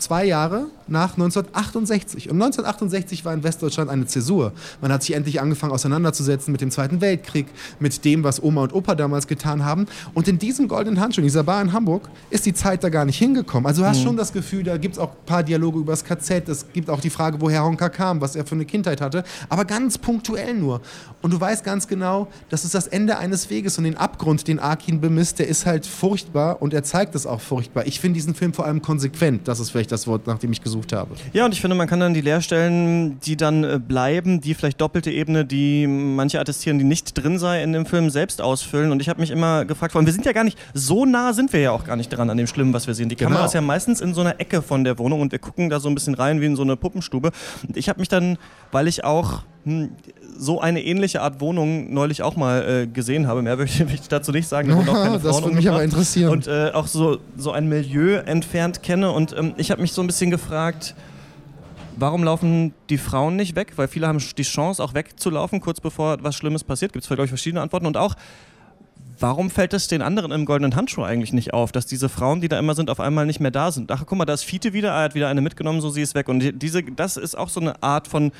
zwei 0.00 0.24
Jahre 0.24 0.66
nach 0.88 1.12
1968. 1.12 2.28
Und 2.28 2.42
1968 2.42 3.24
war 3.24 3.32
in 3.32 3.42
Westdeutschland 3.42 3.90
eine 3.90 4.06
Zäsur. 4.06 4.52
Man 4.80 4.92
hat 4.92 5.02
sich 5.02 5.14
endlich 5.14 5.40
angefangen 5.40 5.72
auseinanderzusetzen 5.72 6.52
mit 6.52 6.60
dem 6.60 6.70
Zweiten 6.70 7.00
Weltkrieg, 7.00 7.46
mit 7.78 8.04
dem, 8.04 8.24
was 8.24 8.42
Oma 8.42 8.62
und 8.62 8.74
Opa 8.74 8.94
damals 8.94 9.26
getan 9.26 9.64
haben. 9.64 9.86
Und 10.14 10.28
in 10.28 10.38
diesem 10.38 10.68
goldenen 10.68 11.00
Handschuh, 11.00 11.20
in 11.20 11.26
dieser 11.26 11.44
Bar 11.44 11.62
in 11.62 11.72
Hamburg, 11.72 12.08
ist 12.30 12.44
die 12.46 12.54
Zeit 12.54 12.82
da 12.82 12.88
gar 12.88 13.04
nicht 13.04 13.18
hingekommen. 13.18 13.66
Also 13.66 13.82
du 13.82 13.88
hast 13.88 14.02
schon 14.02 14.16
das 14.16 14.32
Gefühl, 14.32 14.64
da 14.64 14.76
gibt 14.76 14.94
es 14.94 14.98
auch 14.98 15.10
ein 15.10 15.26
paar 15.26 15.42
Dialoge 15.42 15.78
über 15.78 15.92
das 15.92 16.04
KZ, 16.04 16.48
es 16.48 16.66
gibt 16.72 16.90
auch 16.90 17.00
die 17.00 17.10
Frage, 17.10 17.40
woher 17.40 17.64
Honka 17.64 17.88
kam, 17.88 18.20
was 18.20 18.36
er 18.36 18.44
für 18.44 18.54
eine 18.54 18.64
Kindheit 18.64 19.00
hatte, 19.00 19.24
aber 19.48 19.64
ganz 19.64 19.98
punktuell 19.98 20.54
nur. 20.54 20.80
Und 21.22 21.32
du 21.32 21.40
weißt 21.40 21.64
ganz 21.64 21.86
genau, 21.86 22.28
das 22.48 22.64
ist 22.64 22.74
das 22.74 22.86
Ende 22.86 23.18
eines 23.18 23.50
Weges 23.50 23.78
und 23.78 23.84
den 23.84 23.96
Abgrund, 23.96 24.48
den 24.48 24.58
Akin 24.58 25.00
bemisst, 25.00 25.38
der 25.38 25.48
ist 25.48 25.66
halt 25.66 25.86
furchtbar 25.86 26.62
und 26.62 26.74
er 26.74 26.82
zeigt 26.82 27.14
es 27.14 27.26
auch 27.26 27.40
furchtbar. 27.40 27.86
Ich 27.86 28.00
finde 28.00 28.14
diesen 28.14 28.34
Film 28.34 28.52
vor 28.54 28.66
allem 28.66 28.82
konsequent. 28.82 29.46
Das 29.46 29.60
ist 29.60 29.70
vielleicht 29.70 29.89
das 29.92 30.06
Wort, 30.06 30.26
nach 30.26 30.38
dem 30.38 30.52
ich 30.52 30.62
gesucht 30.62 30.92
habe. 30.92 31.14
Ja, 31.32 31.44
und 31.44 31.52
ich 31.52 31.60
finde, 31.60 31.76
man 31.76 31.86
kann 31.88 32.00
dann 32.00 32.14
die 32.14 32.20
Leerstellen, 32.20 33.18
die 33.20 33.36
dann 33.36 33.64
äh, 33.64 33.78
bleiben, 33.78 34.40
die 34.40 34.54
vielleicht 34.54 34.80
doppelte 34.80 35.10
Ebene, 35.10 35.44
die 35.44 35.86
manche 35.86 36.40
attestieren, 36.40 36.78
die 36.78 36.84
nicht 36.84 37.12
drin 37.14 37.38
sei 37.38 37.62
in 37.62 37.72
dem 37.72 37.86
Film, 37.86 38.10
selbst 38.10 38.40
ausfüllen. 38.40 38.92
Und 38.92 39.00
ich 39.02 39.08
habe 39.08 39.20
mich 39.20 39.30
immer 39.30 39.64
gefragt, 39.64 39.92
vor 39.92 39.98
allem, 40.00 40.06
wir 40.06 40.12
sind 40.12 40.26
ja 40.26 40.32
gar 40.32 40.44
nicht, 40.44 40.58
so 40.74 41.04
nah 41.04 41.32
sind 41.32 41.52
wir 41.52 41.60
ja 41.60 41.70
auch 41.72 41.84
gar 41.84 41.96
nicht 41.96 42.08
dran 42.08 42.30
an 42.30 42.36
dem 42.36 42.46
Schlimmen, 42.46 42.72
was 42.72 42.86
wir 42.86 42.94
sehen. 42.94 43.08
Die 43.08 43.16
Kamera 43.16 43.38
Genau. 43.40 43.46
ist 43.46 43.54
ja 43.54 43.60
meistens 43.60 44.00
in 44.00 44.14
so 44.14 44.20
einer 44.20 44.38
Ecke 44.40 44.62
von 44.62 44.84
der 44.84 44.98
Wohnung 44.98 45.20
und 45.20 45.32
wir 45.32 45.38
gucken 45.38 45.70
da 45.70 45.80
so 45.80 45.88
ein 45.88 45.94
bisschen 45.94 46.14
rein 46.14 46.40
wie 46.40 46.46
in 46.46 46.56
so 46.56 46.62
eine 46.62 46.76
Puppenstube. 46.76 47.30
Und 47.66 47.76
ich 47.76 47.88
habe 47.88 48.00
mich 48.00 48.08
dann, 48.08 48.38
weil 48.72 48.88
ich 48.88 49.04
auch 49.04 49.42
hm, 49.64 49.90
so 50.42 50.58
eine 50.60 50.82
ähnliche 50.82 51.20
Art 51.20 51.40
Wohnung 51.40 51.92
neulich 51.92 52.22
auch 52.22 52.34
mal 52.34 52.66
äh, 52.66 52.86
gesehen 52.86 53.26
habe, 53.26 53.42
mehr 53.42 53.56
möchte 53.58 53.84
ich 53.92 54.08
dazu 54.08 54.32
nicht 54.32 54.48
sagen. 54.48 54.68
da 54.70 54.92
keine 54.92 55.18
das 55.18 55.42
würde 55.42 55.54
mich 55.54 55.68
aber 55.68 55.84
interessieren. 55.84 56.30
und 56.32 56.46
äh, 56.46 56.70
auch 56.72 56.86
so, 56.86 57.18
so 57.36 57.52
ein 57.52 57.68
Milieu 57.68 58.14
entfernt 58.16 58.82
kenne. 58.82 59.10
Und 59.12 59.34
ähm, 59.36 59.52
ich 59.58 59.70
habe 59.70 59.82
mich 59.82 59.92
so 59.92 60.00
ein 60.02 60.06
bisschen 60.06 60.30
gefragt, 60.30 60.94
warum 61.96 62.24
laufen 62.24 62.72
die 62.88 62.96
Frauen 62.96 63.36
nicht 63.36 63.54
weg? 63.54 63.72
Weil 63.76 63.86
viele 63.88 64.06
haben 64.08 64.18
die 64.18 64.42
Chance, 64.42 64.82
auch 64.82 64.94
wegzulaufen, 64.94 65.60
kurz 65.60 65.80
bevor 65.80 66.16
was 66.22 66.34
Schlimmes 66.36 66.64
passiert. 66.64 66.92
Gibt 66.94 67.04
es, 67.04 67.08
glaube 67.08 67.24
ich, 67.24 67.30
verschiedene 67.30 67.60
Antworten. 67.60 67.84
Und 67.86 67.98
auch, 67.98 68.14
warum 69.18 69.50
fällt 69.50 69.74
es 69.74 69.88
den 69.88 70.00
anderen 70.00 70.32
im 70.32 70.46
goldenen 70.46 70.74
Handschuh 70.76 71.02
eigentlich 71.02 71.34
nicht 71.34 71.52
auf, 71.52 71.72
dass 71.72 71.84
diese 71.84 72.08
Frauen, 72.08 72.40
die 72.40 72.48
da 72.48 72.58
immer 72.58 72.74
sind, 72.74 72.88
auf 72.88 73.00
einmal 73.00 73.26
nicht 73.26 73.40
mehr 73.40 73.50
da 73.50 73.70
sind? 73.70 73.92
Ach, 73.92 74.04
guck 74.06 74.16
mal, 74.16 74.24
da 74.24 74.32
ist 74.32 74.44
Fiete 74.44 74.72
wieder, 74.72 74.88
er 74.92 75.02
hat 75.04 75.14
wieder 75.14 75.28
eine 75.28 75.42
mitgenommen, 75.42 75.82
so 75.82 75.90
sie 75.90 76.00
ist 76.00 76.14
weg. 76.14 76.28
Und 76.30 76.40
die- 76.40 76.52
diese, 76.58 76.82
das 76.82 77.18
ist 77.18 77.36
auch 77.36 77.50
so 77.50 77.60
eine 77.60 77.82
Art 77.82 78.08
von, 78.08 78.32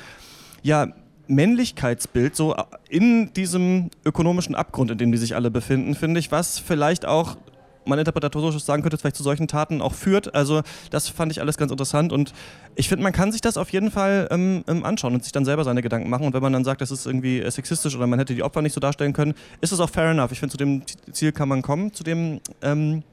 ja, 0.63 0.87
Männlichkeitsbild 1.27 2.35
so 2.35 2.55
in 2.89 3.33
diesem 3.33 3.89
ökonomischen 4.05 4.55
Abgrund, 4.55 4.91
in 4.91 4.97
dem 4.97 5.11
die 5.11 5.17
sich 5.17 5.35
alle 5.35 5.51
befinden, 5.51 5.95
finde 5.95 6.19
ich, 6.19 6.31
was 6.31 6.59
vielleicht 6.59 7.05
auch 7.05 7.37
man 7.85 7.99
interpretatorisch 7.99 8.59
sagen 8.63 8.81
könnte, 8.81 8.97
vielleicht 8.97 9.15
zu 9.15 9.23
solchen 9.23 9.47
Taten 9.47 9.81
auch 9.81 9.93
führt. 9.93 10.35
Also 10.35 10.61
das 10.89 11.09
fand 11.09 11.31
ich 11.31 11.41
alles 11.41 11.57
ganz 11.57 11.71
interessant 11.71 12.13
und 12.13 12.33
ich 12.75 12.89
finde, 12.89 13.03
man 13.03 13.13
kann 13.13 13.31
sich 13.31 13.41
das 13.41 13.57
auf 13.57 13.69
jeden 13.71 13.91
Fall 13.91 14.27
ähm, 14.31 14.63
ähm, 14.67 14.83
anschauen 14.85 15.13
und 15.13 15.23
sich 15.23 15.31
dann 15.31 15.45
selber 15.45 15.63
seine 15.63 15.81
Gedanken 15.81 16.09
machen 16.09 16.25
und 16.25 16.33
wenn 16.33 16.41
man 16.41 16.53
dann 16.53 16.63
sagt, 16.63 16.81
das 16.81 16.91
ist 16.91 17.05
irgendwie 17.05 17.39
äh, 17.39 17.49
sexistisch 17.49 17.95
oder 17.95 18.07
man 18.07 18.19
hätte 18.19 18.35
die 18.35 18.43
Opfer 18.43 18.61
nicht 18.61 18.73
so 18.73 18.79
darstellen 18.79 19.13
können, 19.13 19.33
ist 19.61 19.71
es 19.71 19.79
auch 19.79 19.89
fair 19.89 20.11
enough. 20.11 20.31
Ich 20.31 20.39
finde, 20.39 20.51
zu 20.51 20.57
dem 20.57 20.83
Ziel 21.11 21.31
kann 21.31 21.49
man 21.49 21.61
kommen, 21.61 21.93
zu 21.93 22.03
dem, 22.03 22.39
ähm, 22.61 23.03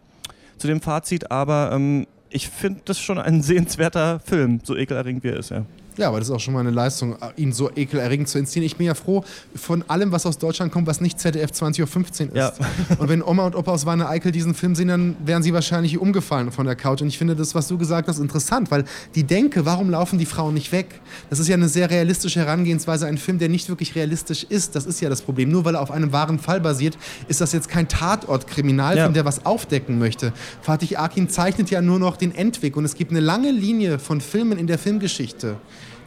zu 0.58 0.66
dem 0.66 0.80
Fazit, 0.80 1.30
aber 1.30 1.70
ähm, 1.72 2.06
ich 2.30 2.48
finde 2.48 2.80
das 2.84 3.00
schon 3.00 3.18
ein 3.18 3.42
sehenswerter 3.42 4.20
Film, 4.20 4.60
so 4.62 4.76
ekelerregend 4.76 5.24
wie 5.24 5.28
er 5.28 5.36
ist, 5.36 5.50
ja. 5.50 5.64
Ja, 5.98 6.08
aber 6.08 6.18
das 6.20 6.28
ist 6.28 6.34
auch 6.34 6.40
schon 6.40 6.54
mal 6.54 6.60
eine 6.60 6.70
Leistung, 6.70 7.16
ihn 7.36 7.52
so 7.52 7.70
ekelerregend 7.74 8.28
zu 8.28 8.38
inszenieren. 8.38 8.66
Ich 8.66 8.76
bin 8.76 8.86
ja 8.86 8.94
froh 8.94 9.24
von 9.54 9.82
allem, 9.88 10.12
was 10.12 10.24
aus 10.26 10.38
Deutschland 10.38 10.72
kommt, 10.72 10.86
was 10.86 11.00
nicht 11.00 11.18
ZDF 11.18 11.50
20.15 11.50 11.80
Uhr 11.80 12.26
ist. 12.28 12.34
Ja. 12.36 12.52
Und 12.98 13.08
wenn 13.08 13.22
Oma 13.22 13.46
und 13.46 13.56
Opa 13.56 13.72
aus 13.72 13.84
Wanne 13.84 14.08
Eickel 14.08 14.30
diesen 14.32 14.54
Film 14.54 14.74
sehen, 14.74 14.88
dann 14.88 15.16
wären 15.24 15.42
sie 15.42 15.52
wahrscheinlich 15.52 15.98
umgefallen 15.98 16.52
von 16.52 16.66
der 16.66 16.76
Couch. 16.76 17.02
Und 17.02 17.08
ich 17.08 17.18
finde 17.18 17.34
das, 17.36 17.54
was 17.54 17.68
du 17.68 17.76
gesagt 17.76 18.08
hast, 18.08 18.18
interessant, 18.18 18.70
weil 18.70 18.84
die 19.14 19.24
Denke, 19.24 19.66
warum 19.66 19.90
laufen 19.90 20.18
die 20.18 20.26
Frauen 20.26 20.54
nicht 20.54 20.70
weg? 20.72 21.00
Das 21.30 21.38
ist 21.40 21.48
ja 21.48 21.54
eine 21.54 21.68
sehr 21.68 21.90
realistische 21.90 22.40
Herangehensweise, 22.40 23.06
ein 23.06 23.18
Film, 23.18 23.38
der 23.38 23.48
nicht 23.48 23.68
wirklich 23.68 23.94
realistisch 23.94 24.44
ist. 24.48 24.76
Das 24.76 24.86
ist 24.86 25.00
ja 25.00 25.08
das 25.08 25.22
Problem. 25.22 25.50
Nur 25.50 25.64
weil 25.64 25.74
er 25.74 25.80
auf 25.82 25.90
einem 25.90 26.12
wahren 26.12 26.38
Fall 26.38 26.60
basiert, 26.60 26.96
ist 27.26 27.40
das 27.40 27.52
jetzt 27.52 27.68
kein 27.68 27.88
Tatort-Kriminalfilm, 27.88 29.06
Ja. 29.06 29.12
der 29.12 29.24
was 29.24 29.44
aufdecken 29.44 29.98
möchte. 29.98 30.32
Fatih 30.62 30.96
Akin 30.96 31.28
zeichnet 31.28 31.70
ja 31.70 31.80
nur 31.82 31.98
noch 31.98 32.16
den 32.16 32.34
Endweg 32.34 32.76
und 32.76 32.84
es 32.84 32.94
gibt 32.94 33.10
eine 33.10 33.20
lange 33.20 33.50
Linie 33.50 33.98
von 33.98 34.20
Filmen 34.20 34.58
in 34.58 34.66
der 34.68 34.78
Filmgeschichte. 34.78 35.56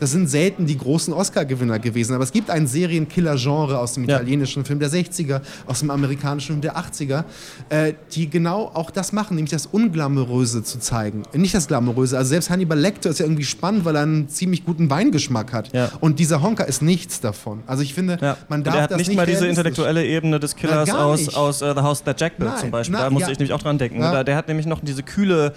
Das 0.02 0.10
sind 0.12 0.28
selten 0.28 0.66
die 0.66 0.78
großen 0.80 1.14
Oscar-Gewinner 1.14 1.78
gewesen, 1.78 2.16
aber 2.16 2.24
es 2.24 2.32
gibt 2.32 2.50
ein 2.50 2.66
Serienkiller-Genre 2.66 3.78
aus 3.78 3.94
dem 3.94 4.06
Ja. 4.06 4.16
italienischen 4.16 4.66
Film 4.66 4.80
der 4.80 4.90
60er, 4.90 5.42
aus 5.68 5.80
dem 5.82 5.92
amerikanischen 5.92 6.48
Film 6.54 6.62
der 6.62 6.76
80er, 6.76 7.24
äh, 7.70 7.94
die 8.14 8.28
genau 8.28 8.72
auch 8.74 8.90
das 8.90 9.14
machen, 9.14 9.36
nämlich 9.36 9.52
das 9.52 9.68
Unglamouröse 9.68 10.64
zu 10.64 10.80
zeigen. 10.80 11.22
Nicht 11.34 11.54
das 11.54 11.68
Glamouröse, 11.68 12.18
also 12.18 12.30
selbst 12.30 12.50
Hannibal 12.50 12.80
Lecter 12.80 13.12
ist 13.12 13.20
ja 13.20 13.26
irgendwie 13.26 13.44
spannend, 13.44 13.86
weil 13.86 13.96
er 13.96 14.02
einen 14.02 14.28
ziemlich 14.28 14.66
guten 14.66 14.90
Weingeschmack 14.90 15.54
hat. 15.54 15.72
Ja. 15.72 15.92
Und 16.00 16.18
dieser 16.18 16.42
Honker 16.42 16.68
ist 16.68 16.82
nichts 16.82 17.22
davon. 17.22 17.62
Also 17.68 17.84
ich 17.84 17.94
finde, 17.94 18.18
Ja. 18.20 18.38
man 18.50 18.62
Und 18.62 18.68
darf 18.68 18.76
er 18.76 18.82
hat 18.82 18.92
das 18.92 18.98
nicht, 18.98 19.10
nicht 19.10 19.18
mal 19.18 19.28
diese 19.28 19.46
intellektuelle 19.46 20.04
Ebene 20.04 20.40
des 20.40 20.56
Killers 20.56 20.90
gar 20.90 21.06
aus, 21.06 21.20
nicht. 21.20 21.36
aus 21.38 21.62
äh, 21.62 21.76
The 21.76 21.82
House 21.82 22.04
That 22.04 22.20
Jack 22.20 22.38
Built 22.40 22.50
Nein, 22.50 22.60
zum 22.60 22.72
Beispiel. 22.72 22.98
na, 22.98 23.04
da 23.04 23.10
musste 23.12 23.28
ja. 23.30 23.34
ich 23.34 23.38
nämlich 23.40 23.54
auch 23.54 23.62
dran 23.62 23.78
denken. 23.78 24.02
Ja. 24.02 24.12
Da, 24.12 24.24
der 24.24 24.36
hat 24.36 24.48
nämlich 24.48 24.66
noch 24.66 24.80
diese 24.82 25.04
kühle, 25.04 25.54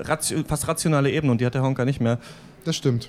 ratio, 0.00 0.38
fast 0.48 0.66
rationale 0.66 1.12
Ebene 1.12 1.30
und 1.30 1.40
die 1.40 1.46
hat 1.46 1.54
der 1.54 1.62
Honker 1.62 1.84
nicht 1.84 2.00
mehr. 2.00 2.18
Das 2.64 2.74
stimmt. 2.74 3.08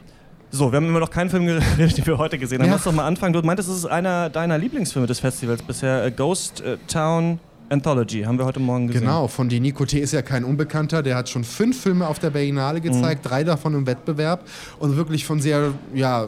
So, 0.56 0.72
wir 0.72 0.78
haben 0.78 0.88
immer 0.88 1.02
noch 1.02 1.10
keinen 1.10 1.30
Film 1.30 1.46
geredet, 1.46 1.98
den 1.98 2.06
wir 2.06 2.18
heute 2.18 2.38
gesehen 2.38 2.62
haben. 2.62 2.68
Ja. 2.68 2.76
Lass 2.76 2.86
doch 2.86 2.94
mal 2.94 3.06
anfangen. 3.06 3.34
Du 3.34 3.42
meintest, 3.42 3.68
es 3.68 3.80
ist 3.80 3.86
einer 3.86 4.30
deiner 4.30 4.58
Lieblingsfilme 4.58 5.06
des 5.06 5.20
Festivals 5.20 5.62
bisher. 5.62 6.06
äh, 6.06 6.12
Ghost 6.12 6.62
äh, 6.62 6.78
Town 6.88 7.40
Anthology. 7.68 8.22
Haben 8.22 8.38
wir 8.38 8.46
heute 8.46 8.62
Morgen 8.62 8.88
gesehen. 8.88 9.02
Genau, 9.02 9.28
von 9.28 9.50
Di 9.50 9.60
Nico 9.60 9.86
T. 9.86 10.00
ist 10.00 10.14
ja 10.14 10.22
kein 10.22 10.46
Unbekannter. 10.46 11.04
Der 11.04 11.18
hat 11.18 11.28
schon 11.28 11.44
fünf 11.44 11.82
Filme 11.82 12.08
auf 12.08 12.20
der 12.20 12.30
Berlinale 12.30 12.80
gezeigt, 12.80 13.30
drei 13.30 13.44
davon 13.44 13.74
im 13.74 13.86
Wettbewerb 13.86 14.48
und 14.80 14.96
wirklich 14.96 15.26
von 15.26 15.42
sehr, 15.42 15.74
ja, 15.94 16.28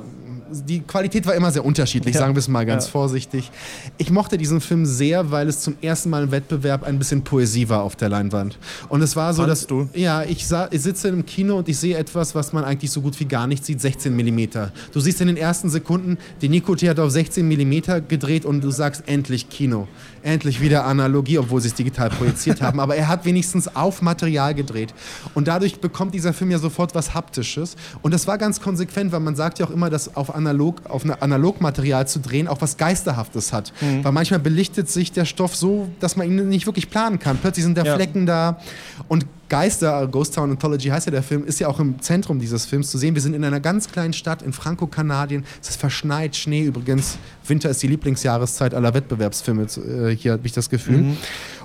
die 0.52 0.80
Qualität 0.82 1.26
war 1.26 1.36
immer 1.36 1.52
sehr 1.52 1.64
unterschiedlich, 1.66 2.16
Ja. 2.16 2.22
sagen 2.22 2.36
wir 2.36 2.40
es 2.40 2.48
mal 2.48 2.66
ganz 2.66 2.86
Ja. 2.86 2.92
vorsichtig. 2.92 3.52
Ich 3.98 4.10
mochte 4.12 4.38
diesen 4.38 4.62
Film 4.62 4.86
sehr, 4.86 5.32
weil 5.32 5.48
es 5.48 5.62
zum 5.62 5.76
ersten 5.82 6.10
Mal 6.10 6.24
im 6.24 6.32
Wettbewerb 6.32 6.84
ein 6.84 6.98
bisschen 7.00 7.24
Poesie 7.24 7.70
war 7.70 7.84
auf 7.84 7.96
der 7.96 8.10
Leinwand. 8.10 8.58
Und 8.90 9.02
es 9.02 9.16
war 9.16 9.34
so, 9.34 9.44
Fandst 9.44 9.64
dass 9.64 9.68
du? 9.68 9.90
ja, 9.94 10.24
ich, 10.24 10.48
sah, 10.48 10.68
ich 10.72 10.82
sitze 10.82 11.08
im 11.10 11.26
Kino 11.26 11.58
und 11.58 11.70
ich 11.70 11.78
sehe 11.78 11.98
etwas, 11.98 12.36
was 12.36 12.54
man 12.54 12.64
eigentlich 12.64 12.92
so 12.92 13.02
gut 13.02 13.20
wie 13.20 13.26
gar 13.26 13.48
nicht 13.48 13.66
sieht, 13.66 13.82
16 13.82 14.16
mm. 14.16 14.48
Du 14.94 15.00
siehst 15.00 15.22
in 15.22 15.28
den 15.28 15.38
ersten 15.38 15.70
Sekunden, 15.70 16.18
die 16.42 16.50
Nico 16.50 16.76
T. 16.76 16.90
hat 16.90 17.00
auf 17.00 17.12
16 17.12 17.48
mm 17.48 18.08
gedreht 18.08 18.46
und 18.46 18.64
du 18.64 18.72
sagst 18.72 19.04
endlich 19.08 19.50
Kino. 19.50 19.88
Endlich 20.24 20.60
wieder 20.62 20.86
Analogie, 20.86 21.38
obwohl 21.38 21.62
sie 21.62 21.70
es 21.70 21.74
digital 21.74 22.10
projiziert 22.10 22.62
haben. 22.62 22.80
Aber 22.80 22.96
er 22.96 23.08
hat 23.08 23.24
wenigstens 23.26 23.74
auf 23.76 24.02
Material 24.02 24.54
gedreht. 24.56 24.94
Und 25.36 25.48
dadurch 25.48 25.80
bekommt 25.80 26.14
dieser 26.14 26.34
Film 26.34 26.52
ja 26.52 26.60
sofort 26.60 26.94
was 26.96 27.14
Haptisches. 27.14 27.76
Und 28.02 28.14
das 28.14 28.28
war 28.28 28.38
ganz 28.38 28.60
konsequent, 28.60 29.12
weil 29.12 29.20
man 29.22 29.36
sagt 29.36 29.60
ja 29.60 29.66
auch 29.68 29.72
immer, 29.72 29.90
dass 29.90 30.16
auf 30.16 30.34
analog, 30.38 30.82
auf 30.88 31.04
eine 31.04 31.22
Analogmaterial 31.22 32.08
zu 32.08 32.20
drehen, 32.20 32.48
auch 32.48 32.62
was 32.62 32.78
Geisterhaftes 32.78 33.52
hat. 33.52 33.74
Mhm. 33.82 34.04
Weil 34.04 34.12
manchmal 34.12 34.40
belichtet 34.40 34.90
sich 34.90 35.12
der 35.12 35.26
Stoff 35.26 35.56
so, 35.56 35.90
dass 36.00 36.16
man 36.16 36.28
ihn 36.28 36.48
nicht 36.48 36.66
wirklich 36.66 36.90
planen 36.90 37.20
kann. 37.20 37.38
Plötzlich 37.38 37.66
sind 37.66 37.78
da 37.78 37.84
Ja. 37.84 37.96
Flecken 37.96 38.26
da 38.26 38.60
und 39.08 39.26
Geister, 39.50 40.08
Ghost 40.08 40.36
Town 40.36 40.52
Anthology 40.52 40.90
heißt 40.90 41.06
ja 41.08 41.12
der 41.12 41.24
Film, 41.24 41.46
ist 41.46 41.60
ja 41.60 41.70
auch 41.70 41.80
im 41.80 42.02
Zentrum 42.02 42.40
dieses 42.40 42.66
Films 42.66 42.92
zu 42.92 42.98
sehen. 42.98 43.16
Wir 43.16 43.22
sind 43.22 43.34
in 43.34 43.46
einer 43.46 43.62
ganz 43.62 43.90
kleinen 43.90 44.12
Stadt 44.12 44.42
in 44.42 44.52
Franco-Kanadien. 44.52 45.46
Es 45.62 45.70
ist 45.70 45.80
verschneit, 45.80 46.36
Schnee 46.36 46.64
übrigens. 46.64 47.18
Winter 47.46 47.70
ist 47.70 47.82
die 47.82 47.88
Lieblingsjahreszeit 47.88 48.74
aller 48.74 48.94
Wettbewerbsfilme, 48.94 49.64
äh, 49.64 50.16
hier 50.16 50.34
habe 50.34 50.46
ich 50.46 50.52
das 50.52 50.70
Gefühl. 50.70 50.98
Mhm. 50.98 51.18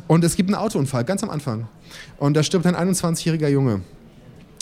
Und 0.06 0.24
es 0.24 0.36
gibt 0.36 0.48
einen 0.48 0.54
Autounfall, 0.54 1.04
ganz 1.04 1.22
am 1.24 1.30
Anfang. 1.30 1.66
Und 2.18 2.36
da 2.36 2.42
stirbt 2.42 2.66
ein 2.66 2.76
21-jähriger 2.76 3.48
Junge. 3.48 3.80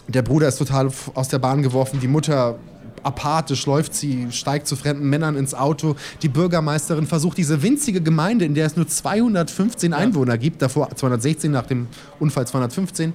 Der 0.08 0.22
Bruder 0.22 0.48
ist 0.48 0.56
total 0.56 0.90
aus 1.14 1.28
der 1.28 1.38
Bahn 1.38 1.62
geworfen, 1.62 2.00
die 2.00 2.08
Mutter 2.08 2.58
apathisch 3.02 3.66
läuft 3.66 3.94
sie, 3.94 4.28
steigt 4.30 4.66
zu 4.66 4.76
fremden 4.76 5.08
Männern 5.08 5.36
ins 5.36 5.54
Auto. 5.54 5.96
Die 6.22 6.28
Bürgermeisterin 6.28 7.06
versucht 7.06 7.38
diese 7.38 7.62
winzige 7.62 8.00
Gemeinde, 8.00 8.44
in 8.44 8.54
der 8.54 8.66
es 8.66 8.76
nur 8.76 8.86
215 8.86 9.92
Einwohner 9.92 10.38
gibt, 10.38 10.62
davor 10.62 10.90
216 10.94 11.50
nach 11.50 11.66
dem 11.66 11.88
Unfall 12.18 12.46
215, 12.46 13.12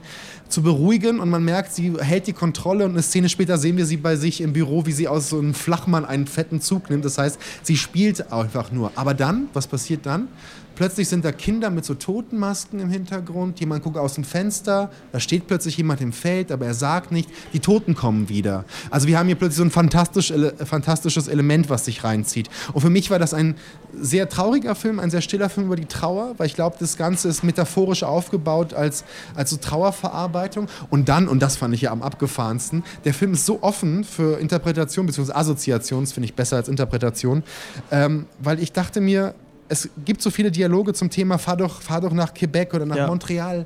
zu 0.49 0.61
beruhigen 0.61 1.19
und 1.19 1.29
man 1.29 1.43
merkt, 1.43 1.73
sie 1.73 1.93
hält 1.99 2.27
die 2.27 2.33
Kontrolle 2.33 2.85
und 2.85 2.91
eine 2.91 3.01
Szene 3.01 3.29
später 3.29 3.57
sehen 3.57 3.77
wir 3.77 3.85
sie 3.85 3.97
bei 3.97 4.15
sich 4.15 4.41
im 4.41 4.53
Büro, 4.53 4.85
wie 4.85 4.91
sie 4.91 5.07
aus 5.07 5.29
so 5.29 5.39
einem 5.39 5.53
Flachmann 5.53 6.05
einen 6.05 6.27
fetten 6.27 6.61
Zug 6.61 6.89
nimmt. 6.89 7.03
Das 7.03 7.17
heißt, 7.17 7.39
sie 7.63 7.77
spielt 7.77 8.31
einfach 8.31 8.71
nur. 8.71 8.91
Aber 8.95 9.13
dann, 9.13 9.47
was 9.53 9.67
passiert 9.67 10.05
dann? 10.05 10.27
Plötzlich 10.75 11.07
sind 11.07 11.23
da 11.23 11.31
Kinder 11.31 11.69
mit 11.69 11.85
so 11.85 11.93
Totenmasken 11.93 12.79
im 12.79 12.89
Hintergrund. 12.89 13.59
Jemand 13.59 13.83
guckt 13.83 13.97
aus 13.97 14.15
dem 14.15 14.25
Fenster. 14.25 14.91
Da 15.13 15.19
steht 15.19 15.47
plötzlich 15.47 15.77
jemand 15.77 16.01
im 16.01 16.11
Feld, 16.11 16.51
aber 16.51 16.65
er 16.65 16.73
sagt 16.73 17.11
nicht. 17.11 17.29
Die 17.53 17.59
Toten 17.59 17.95
kommen 17.95 18.27
wieder. 18.27 18.65
Also 18.89 19.07
wir 19.07 19.17
haben 19.17 19.27
hier 19.27 19.35
plötzlich 19.35 19.57
so 19.57 19.63
ein 19.63 19.71
fantastisch, 19.71 20.33
fantastisches 20.65 21.29
Element, 21.29 21.69
was 21.69 21.85
sich 21.85 22.03
reinzieht. 22.03 22.49
Und 22.73 22.81
für 22.81 22.89
mich 22.89 23.09
war 23.09 23.19
das 23.19 23.33
ein 23.33 23.55
sehr 23.93 24.27
trauriger 24.27 24.75
Film, 24.75 24.99
ein 24.99 25.09
sehr 25.09 25.21
stiller 25.21 25.49
Film 25.49 25.67
über 25.67 25.77
die 25.77 25.85
Trauer, 25.85 26.35
weil 26.37 26.47
ich 26.47 26.55
glaube, 26.55 26.75
das 26.79 26.97
Ganze 26.97 27.29
ist 27.29 27.43
metaphorisch 27.43 28.03
aufgebaut 28.03 28.73
als, 28.73 29.05
als 29.35 29.51
so 29.51 29.57
Trauerverarbeitung. 29.57 30.67
Und 30.89 31.07
dann, 31.07 31.29
und 31.29 31.41
das 31.41 31.55
fand 31.55 31.73
ich 31.73 31.81
ja 31.81 31.91
am 31.91 32.01
abgefahrensten, 32.01 32.83
der 33.05 33.13
Film 33.13 33.33
ist 33.33 33.45
so 33.45 33.63
offen 33.63 34.03
für 34.03 34.39
Interpretation 34.39 35.05
bzw. 35.05 35.31
Das 35.31 36.11
finde 36.11 36.25
ich 36.25 36.33
besser 36.35 36.57
als 36.57 36.67
Interpretation, 36.67 37.43
ähm, 37.91 38.25
weil 38.39 38.59
ich 38.59 38.73
dachte 38.73 38.99
mir, 38.99 39.35
es 39.67 39.89
gibt 40.05 40.21
so 40.21 40.29
viele 40.29 40.51
Dialoge 40.51 40.93
zum 40.93 41.09
Thema, 41.09 41.37
fahr 41.37 41.57
doch, 41.57 41.81
fahr 41.81 42.01
doch 42.01 42.13
nach 42.13 42.33
Quebec 42.33 42.73
oder 42.73 42.85
nach 42.85 42.95
Ja. 42.97 43.07
Montreal. 43.07 43.65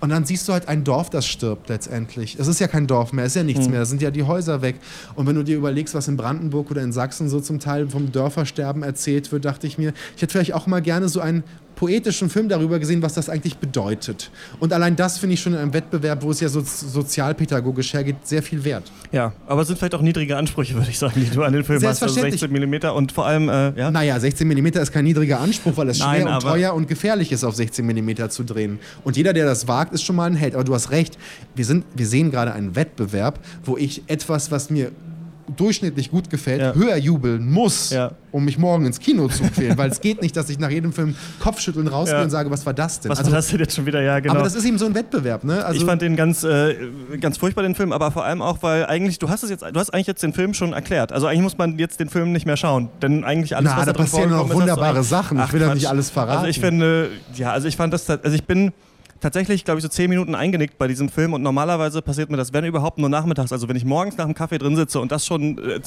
Und 0.00 0.10
dann 0.10 0.24
siehst 0.24 0.46
du 0.46 0.52
halt 0.52 0.68
ein 0.68 0.84
Dorf, 0.84 1.10
das 1.10 1.26
stirbt 1.26 1.68
letztendlich. 1.68 2.36
Es 2.38 2.46
ist 2.46 2.60
ja 2.60 2.68
kein 2.68 2.86
Dorf 2.86 3.12
mehr, 3.12 3.24
es 3.24 3.32
ist 3.32 3.36
ja 3.36 3.42
nichts 3.42 3.68
mehr, 3.68 3.82
es 3.82 3.88
sind 3.88 4.00
ja 4.00 4.12
die 4.12 4.22
Häuser 4.22 4.62
weg. 4.62 4.76
Und 5.16 5.26
wenn 5.26 5.34
du 5.34 5.42
dir 5.42 5.56
überlegst, 5.56 5.92
was 5.94 6.06
in 6.06 6.16
Brandenburg 6.16 6.70
oder 6.70 6.82
in 6.82 6.92
Sachsen 6.92 7.28
so 7.28 7.40
zum 7.40 7.58
Teil 7.58 7.88
vom 7.88 8.12
Dörfersterben 8.12 8.84
erzählt 8.84 9.32
wird, 9.32 9.44
dachte 9.44 9.66
ich 9.66 9.76
mir, 9.76 9.92
ich 10.14 10.22
hätte 10.22 10.32
vielleicht 10.32 10.54
auch 10.54 10.68
mal 10.68 10.82
gerne 10.82 11.08
so 11.08 11.18
einen 11.18 11.42
poetischen 11.78 12.28
Film 12.28 12.48
darüber 12.48 12.80
gesehen, 12.80 13.02
was 13.02 13.14
das 13.14 13.28
eigentlich 13.28 13.56
bedeutet. 13.58 14.32
Und 14.58 14.72
allein 14.72 14.96
das 14.96 15.18
finde 15.18 15.34
ich 15.34 15.40
schon 15.40 15.52
in 15.52 15.60
einem 15.60 15.72
Wettbewerb, 15.72 16.24
wo 16.24 16.32
es 16.32 16.40
ja 16.40 16.48
so 16.48 16.60
sozialpädagogisch 16.60 17.94
hergeht, 17.94 18.16
sehr 18.24 18.42
viel 18.42 18.64
wert. 18.64 18.90
Ja, 19.12 19.32
aber 19.46 19.62
es 19.62 19.68
sind 19.68 19.78
vielleicht 19.78 19.94
auch 19.94 20.02
niedrige 20.02 20.36
Ansprüche, 20.36 20.74
würde 20.74 20.90
ich 20.90 20.98
sagen, 20.98 21.12
die 21.14 21.30
du 21.30 21.44
an 21.44 21.52
den 21.52 21.62
Film 21.62 21.78
hast. 21.78 22.02
Also 22.02 22.12
Selbstverständlich. 22.12 22.40
16 22.40 22.90
mm 22.90 22.96
und 22.96 23.12
vor 23.12 23.26
allem, 23.26 23.48
äh, 23.48 23.78
ja. 23.78 23.92
Naja, 23.92 24.18
16 24.18 24.48
mm 24.48 24.66
ist 24.66 24.92
kein 24.92 25.04
niedriger 25.04 25.38
Anspruch, 25.38 25.76
weil 25.76 25.88
es 25.88 26.00
Nein, 26.00 26.22
schwer 26.22 26.34
und 26.34 26.42
teuer 26.42 26.74
und 26.74 26.88
gefährlich 26.88 27.30
ist, 27.30 27.44
auf 27.44 27.54
16 27.54 27.86
mm 27.86 28.28
zu 28.28 28.42
drehen. 28.42 28.80
Und 29.04 29.16
jeder, 29.16 29.32
der 29.32 29.44
das 29.44 29.68
wagt, 29.68 29.92
ist 29.92 30.02
schon 30.02 30.16
mal 30.16 30.24
ein 30.24 30.34
Held. 30.34 30.56
Aber 30.56 30.64
du 30.64 30.74
hast 30.74 30.90
recht, 30.90 31.16
wir, 31.54 31.64
sind, 31.64 31.84
wir 31.94 32.08
sehen 32.08 32.32
gerade 32.32 32.52
einen 32.54 32.74
Wettbewerb, 32.74 33.38
wo 33.64 33.76
ich 33.76 34.02
etwas, 34.08 34.50
was 34.50 34.68
mir 34.68 34.90
durchschnittlich 35.56 36.10
gut 36.10 36.30
gefällt, 36.30 36.60
Ja. 36.60 36.74
höher 36.74 36.96
jubeln 36.96 37.50
muss, 37.50 37.90
Ja. 37.90 38.12
um 38.32 38.44
mich 38.44 38.58
morgen 38.58 38.86
ins 38.86 38.98
Kino 39.00 39.28
zu 39.28 39.42
quälen. 39.44 39.76
weil 39.78 39.90
es 39.90 40.00
geht 40.00 40.22
nicht, 40.22 40.36
dass 40.36 40.48
ich 40.50 40.58
nach 40.58 40.70
jedem 40.70 40.92
Film 40.92 41.14
Kopfschütteln 41.40 41.88
rausgehe 41.88 42.16
Ja. 42.18 42.22
und 42.24 42.30
sage, 42.30 42.50
was 42.50 42.64
war 42.66 42.74
das 42.74 43.00
denn? 43.00 43.10
Was 43.10 43.18
Also, 43.18 43.30
war 43.30 43.38
das 43.38 43.48
denn 43.48 43.60
jetzt 43.60 43.74
schon 43.74 43.86
wieder? 43.86 44.02
Ja, 44.02 44.20
genau. 44.20 44.34
Aber 44.34 44.44
das 44.44 44.54
ist 44.54 44.64
eben 44.64 44.78
so 44.78 44.86
ein 44.86 44.94
Wettbewerb. 44.94 45.44
Ne? 45.44 45.64
Also, 45.64 45.80
ich 45.80 45.86
fand 45.86 46.02
den 46.02 46.16
ganz, 46.16 46.44
äh, 46.44 46.74
ganz 47.20 47.36
furchtbar, 47.38 47.62
den 47.62 47.74
Film, 47.74 47.92
aber 47.92 48.10
vor 48.10 48.24
allem 48.24 48.42
auch, 48.42 48.62
weil 48.62 48.86
eigentlich, 48.86 49.18
du 49.18 49.28
hast 49.28 49.42
es 49.42 49.50
jetzt, 49.50 49.62
du 49.62 49.78
hast 49.80 49.90
eigentlich 49.94 50.06
jetzt 50.06 50.22
den 50.22 50.32
Film 50.32 50.54
schon 50.54 50.72
erklärt. 50.72 51.12
Also 51.12 51.26
eigentlich 51.26 51.42
muss 51.42 51.58
man 51.58 51.78
jetzt 51.78 52.00
den 52.00 52.08
Film 52.08 52.32
nicht 52.32 52.46
mehr 52.46 52.56
schauen, 52.56 52.88
denn 53.02 53.24
eigentlich 53.24 53.56
alles, 53.56 53.70
Na, 53.72 53.78
was 53.78 53.86
da 53.86 53.92
drin 53.92 54.04
passieren 54.04 54.30
noch 54.30 54.48
ist, 54.48 54.54
wunderbare 54.54 54.96
eigentlich- 54.96 55.08
Sachen. 55.08 55.38
Ich 55.38 55.44
Ach, 55.44 55.52
will 55.52 55.60
doch 55.60 55.74
nicht 55.74 55.86
alles 55.86 56.10
verraten. 56.10 56.38
Also 56.38 56.46
ich 56.48 56.60
finde, 56.60 57.10
ja, 57.34 57.52
also 57.52 57.68
ich 57.68 57.76
fand 57.76 57.92
das, 57.92 58.08
also 58.10 58.30
ich 58.34 58.44
bin 58.44 58.72
tatsächlich, 59.20 59.64
glaube 59.64 59.78
ich, 59.78 59.82
so 59.82 59.88
zehn 59.88 60.08
Minuten 60.10 60.34
eingenickt 60.34 60.78
bei 60.78 60.88
diesem 60.88 61.08
Film 61.08 61.32
und 61.32 61.42
normalerweise 61.42 62.02
passiert 62.02 62.30
mir 62.30 62.36
das, 62.36 62.52
wenn 62.52 62.64
überhaupt, 62.64 62.98
nur 62.98 63.08
nachmittags. 63.08 63.52
Also 63.52 63.68
wenn 63.68 63.76
ich 63.76 63.84
morgens 63.84 64.16
nach 64.16 64.24
dem 64.26 64.34
Kaffee 64.34 64.58
drin 64.58 64.76
sitze 64.76 65.00
und 65.00 65.12
das 65.12 65.26
schon 65.26 65.58
äh, 65.58 65.80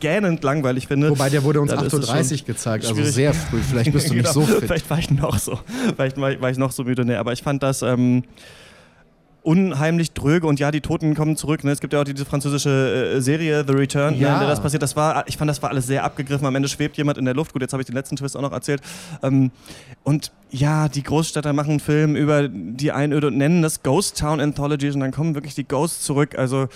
gähnend 0.00 0.42
langweilig 0.42 0.86
finde. 0.86 1.10
Wobei 1.10 1.30
der 1.30 1.42
wurde 1.44 1.60
uns 1.60 1.70
dann 1.72 1.84
ist 1.84 1.92
es 1.92 2.08
8.30 2.08 2.40
Uhr 2.40 2.46
gezeigt, 2.46 2.84
also 2.84 2.94
schwierig. 2.96 3.14
sehr 3.14 3.34
früh. 3.34 3.58
Vielleicht 3.60 3.92
bist 3.92 4.10
du 4.10 4.14
nicht 4.14 4.28
so 4.32 4.40
Genau. 4.40 4.54
fit. 4.58 4.64
Vielleicht 4.66 4.90
war 4.90 4.98
ich 4.98 5.10
noch 5.10 5.38
so. 5.38 5.58
Vielleicht 5.96 6.16
war 6.20 6.32
ich, 6.32 6.40
war 6.40 6.50
ich 6.50 6.58
noch 6.58 6.72
so 6.72 6.84
müde. 6.84 7.04
Nee, 7.04 7.14
aber 7.16 7.32
ich 7.32 7.42
fand 7.42 7.62
das 7.62 7.82
ähm, 7.82 8.24
unheimlich 9.48 10.12
dröge 10.12 10.46
und 10.46 10.60
ja, 10.60 10.70
die 10.70 10.82
Toten 10.82 11.14
kommen 11.14 11.34
zurück. 11.34 11.64
Ne? 11.64 11.70
Es 11.70 11.80
gibt 11.80 11.94
ja 11.94 12.00
auch 12.02 12.04
diese 12.04 12.26
französische 12.26 13.14
äh, 13.16 13.20
Serie 13.22 13.64
The 13.66 13.72
Return, 13.72 14.12
ne, 14.14 14.20
Ja. 14.20 14.34
in 14.34 14.40
der 14.40 14.48
das 14.48 14.60
passiert. 14.60 14.82
Das 14.82 14.94
war, 14.94 15.26
ich 15.26 15.38
fand, 15.38 15.48
das 15.48 15.62
war 15.62 15.70
alles 15.70 15.86
sehr 15.86 16.04
abgegriffen. 16.04 16.46
Am 16.46 16.54
Ende 16.54 16.68
schwebt 16.68 16.98
jemand 16.98 17.16
in 17.16 17.24
der 17.24 17.32
Luft. 17.32 17.54
Gut, 17.54 17.62
jetzt 17.62 17.72
habe 17.72 17.80
ich 17.80 17.86
den 17.86 17.94
letzten 17.94 18.16
Twist 18.16 18.36
auch 18.36 18.42
noch 18.42 18.52
erzählt. 18.52 18.82
Ähm, 19.22 19.50
und 20.04 20.32
ja, 20.50 20.88
die 20.90 21.02
Großstädter 21.02 21.54
machen 21.54 21.70
einen 21.70 21.80
Film 21.80 22.14
über 22.14 22.46
die 22.48 22.92
Einöde 22.92 23.28
und 23.28 23.38
nennen 23.38 23.62
das 23.62 23.82
Ghost 23.82 24.18
Town 24.18 24.38
Anthologies 24.38 24.94
und 24.94 25.00
dann 25.00 25.12
kommen 25.12 25.34
wirklich 25.34 25.54
die 25.54 25.66
Ghosts 25.66 26.04
zurück. 26.04 26.36
Also, 26.38 26.68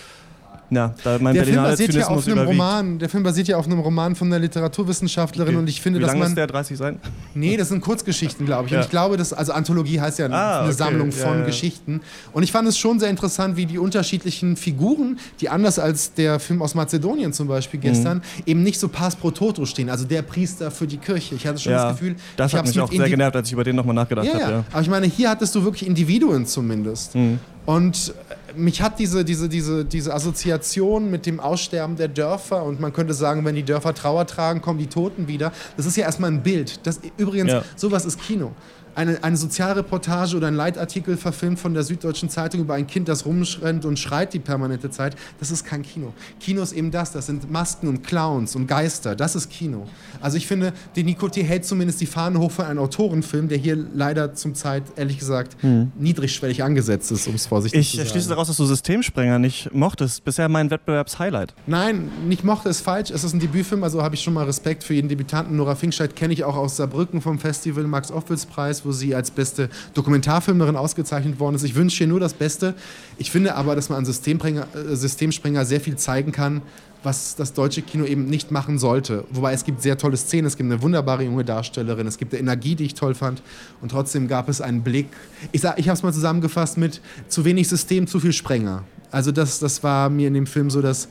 ja, 0.75 0.95
da 1.05 1.19
mein 1.21 1.35
Der 1.35 1.45
Film 1.45 1.57
basiert 1.57 1.95
ja 1.95 2.07
auf 2.09 2.25
einem 2.27 2.33
überwiegt. 2.39 2.49
Roman. 2.61 2.99
Der 2.99 3.09
Film 3.09 3.23
basiert 3.23 3.49
ja 3.49 3.57
auf 3.57 3.67
einem 3.67 3.81
Roman 3.81 4.15
von 4.15 4.29
einer 4.29 4.39
Literaturwissenschaftlerin 4.39 5.57
und 5.57 5.69
ich 5.69 5.81
finde, 5.81 5.99
Wie 6.01 6.05
dass 6.05 6.15
man 6.17 6.29
ist 6.29 6.37
der? 6.37 6.47
30 6.47 6.77
Seiten? 6.79 7.01
Nee, 7.35 7.57
das 7.57 7.69
sind 7.69 7.81
Kurzgeschichten, 7.81 8.47
glaube 8.47 8.67
ich. 8.67 8.73
Ja. 8.73 8.79
Und 8.79 8.85
ich 8.85 8.91
glaube, 8.91 9.17
dass, 9.17 9.33
also 9.33 9.53
Anthologie 9.53 10.01
heißt 10.01 10.19
ja 10.19 10.27
Ah, 10.31 10.59
eine 10.61 10.69
okay. 10.69 10.77
Sammlung 10.77 11.11
Ja, 11.11 11.17
von 11.27 11.39
ja. 11.41 11.45
Geschichten. 11.45 12.01
Und 12.33 12.43
ich 12.43 12.53
fand 12.53 12.67
es 12.69 12.79
schon 12.79 12.99
sehr 12.99 13.11
interessant, 13.11 13.57
wie 13.57 13.67
die 13.67 13.79
unterschiedlichen 13.79 14.57
Figuren, 14.57 15.19
die 15.41 15.49
anders 15.49 15.79
als 15.79 16.15
der 16.15 16.41
Film 16.41 16.63
aus 16.63 16.75
Mazedonien 16.75 17.33
zum 17.33 17.49
Beispiel 17.49 17.79
Mhm. 17.79 17.83
gestern, 17.83 18.23
eben 18.47 18.63
nicht 18.63 18.81
so 18.81 18.89
pass 18.89 19.17
pro 19.17 19.31
toto 19.31 19.67
stehen. 19.67 19.91
Also 19.91 20.05
der 20.05 20.23
Priester 20.23 20.71
für 20.71 20.87
die 20.87 20.97
Kirche. 20.99 21.35
Ich 21.35 21.47
hatte 21.47 21.59
schon 21.61 21.73
das 21.73 21.93
Gefühl, 21.93 22.17
das 22.37 22.53
ich 22.53 22.59
hat 22.59 22.67
mich 22.67 22.81
auch 22.81 22.91
sehr 22.91 23.09
genervt, 23.09 23.37
als 23.37 23.49
ich 23.49 23.53
über 23.53 23.65
den 23.65 23.77
nochmal 23.77 23.95
nachgedacht 23.95 24.27
ja, 24.27 24.33
habe. 24.35 24.43
ja. 24.43 24.51
Ja. 24.51 24.65
Aber 24.73 24.83
ich 24.83 24.89
meine, 24.89 25.07
hier 25.07 25.31
hattest 25.31 25.55
du 25.55 25.63
wirklich 25.65 25.87
Individuen 25.87 26.47
zumindest. 26.47 27.15
Mhm. 27.15 27.39
Und 27.65 28.13
mich 28.57 28.83
hat 28.83 28.99
diese, 28.99 29.25
diese, 29.25 29.49
diese, 29.49 29.85
diese 29.85 30.15
Assoziation 30.15 31.11
mit 31.11 31.27
dem 31.27 31.41
Aussterben 31.41 31.97
der 31.97 32.09
Dörfer 32.09 32.63
und 32.65 32.81
man 32.81 32.93
könnte 32.93 33.15
sagen, 33.15 33.45
wenn 33.45 33.55
die 33.55 33.63
Dörfer 33.63 33.95
Trauer 33.95 34.27
tragen, 34.27 34.61
kommen 34.63 34.79
die 34.79 34.87
Toten 34.87 35.29
wieder. 35.29 35.53
Das 35.77 35.87
ist 35.87 35.97
ja 35.97 36.05
erstmal 36.05 36.31
ein 36.31 36.43
Bild. 36.43 36.81
Das, 36.87 37.01
übrigens, 37.17 37.53
Ja. 37.53 37.63
sowas 37.77 38.05
ist 38.05 38.21
Kino. 38.21 38.53
Eine, 38.95 39.23
eine 39.25 39.37
Sozialreportage 39.37 40.37
oder 40.37 40.49
ein 40.49 40.55
Leitartikel 40.55 41.17
verfilmt 41.17 41.59
von 41.59 41.75
der 41.75 41.83
Süddeutschen 41.83 42.29
Zeitung 42.29 42.61
über 42.61 42.75
ein 42.75 42.87
Kind, 42.87 43.09
das 43.09 43.25
rumrennt 43.25 43.85
und 43.85 43.99
schreit 43.99 44.35
die 44.35 44.39
permanente 44.39 44.91
Zeit, 44.91 45.17
das 45.41 45.51
ist 45.51 45.65
kein 45.65 45.83
Kino. 45.83 46.13
Kino 46.41 46.63
ist 46.63 46.73
eben 46.73 46.91
das, 46.91 47.13
das 47.13 47.27
sind 47.27 47.51
Masken 47.51 47.89
und 47.89 48.03
Clowns 48.03 48.55
und 48.55 48.67
Geister, 48.67 49.17
das 49.17 49.35
ist 49.35 49.51
Kino. 49.51 49.87
Also 50.21 50.37
ich 50.37 50.47
finde, 50.47 50.73
die 50.97 51.05
Nicoté 51.05 51.43
hält 51.43 51.65
zumindest 51.65 52.01
die 52.01 52.07
Fahne 52.07 52.39
hoch 52.39 52.51
für 52.51 52.67
einen 52.67 52.79
Autorenfilm, 52.79 53.49
der 53.49 53.59
hier 53.59 53.77
leider 53.95 54.35
zum 54.35 54.55
Zeit, 54.55 54.85
ehrlich 54.97 55.19
gesagt, 55.19 55.57
niedrigschwellig 55.99 56.63
angesetzt 56.63 57.11
ist, 57.13 57.27
um 57.29 57.35
es 57.35 57.47
vorsichtig 57.47 57.81
Ich 57.81 57.91
zu 57.93 57.97
sagen. 57.99 58.09
schließe 58.11 58.29
daraus, 58.29 58.49
dass 58.49 58.57
du 58.57 58.67
Systemsprenger 58.67 59.39
nicht 59.39 59.73
mochtest. 59.75 60.25
Bisher 60.25 60.49
mein 60.49 60.71
Wettbewerbshighlight. 60.71 61.55
Nein, 61.67 62.11
nicht 62.27 62.45
mochte 62.45 62.69
ist 62.69 62.81
falsch. 62.81 63.11
Es 63.11 63.25
ist 63.25 63.33
ein 63.33 63.41
Debütfilm, 63.41 63.83
also 63.85 64.03
habe 64.03 64.15
ich 64.15 64.23
schon 64.23 64.35
mal 64.35 64.45
Respekt 64.45 64.85
für 64.85 64.95
jeden 64.95 65.09
Debütanten. 65.09 65.57
Nora 65.57 65.75
Finkscheid 65.75 66.15
kenne 66.15 66.33
ich 66.33 66.45
auch 66.45 66.57
aus 66.57 66.77
Saarbrücken 66.77 67.21
vom 67.21 67.39
Festival 67.39 67.85
Max 67.85 68.11
Ophüls 68.11 68.47
Wo 68.85 68.93
sie 68.93 69.15
als 69.15 69.31
beste 69.31 69.69
Dokumentarfilmerin 69.95 70.77
ausgezeichnet 70.77 71.41
worden 71.41 71.57
ist. 71.57 71.65
Ich 71.65 71.75
wünsche 71.75 72.05
ihr 72.05 72.09
nur 72.09 72.21
das 72.21 72.35
Beste. 72.35 72.75
Ich 73.19 73.31
finde 73.31 73.55
aber, 73.55 73.75
dass 73.75 73.89
man 73.89 73.99
an 73.99 74.05
äh, 74.05 74.97
Systemsprenger 74.97 75.65
sehr 75.65 75.81
viel 75.81 75.97
zeigen 75.97 76.33
kann, 76.33 76.63
was 77.03 77.35
das 77.35 77.53
deutsche 77.53 77.83
Kino 77.83 78.05
eben 78.05 78.27
nicht 78.27 78.51
machen 78.51 78.79
sollte. 78.79 79.25
Wobei 79.31 79.53
es 79.53 79.65
gibt 79.65 79.83
sehr 79.83 79.99
tolle 79.99 80.17
Szenen, 80.17 80.47
es 80.47 80.57
gibt 80.57 80.71
eine 80.71 80.83
wunderbare 80.83 81.25
junge 81.25 81.45
Darstellerin, 81.45 82.07
es 82.07 82.19
gibt 82.19 82.33
eine 82.33 82.41
Energie, 82.41 82.75
die 82.75 82.85
ich 82.85 82.95
toll 82.95 83.15
fand. 83.15 83.43
Und 83.81 83.91
trotzdem 83.91 84.29
gab 84.29 84.49
es 84.49 84.61
einen 84.61 84.83
Blick. 84.83 85.09
Ich, 85.51 85.65
ich 85.65 85.89
habe 85.89 85.97
es 85.97 86.03
mal 86.03 86.13
zusammengefasst 86.13 86.79
mit 86.79 87.01
zu 87.29 87.45
wenig 87.45 87.69
System, 87.69 88.07
zu 88.07 88.21
viel 88.21 88.33
Sprenger. 88.33 88.85
Also 89.11 89.31
das, 89.31 89.59
das 89.59 89.83
war 89.83 90.09
mir 90.09 90.29
in 90.29 90.35
dem 90.35 90.47
Film 90.47 90.71
so, 90.71 90.81
dass 90.81 91.09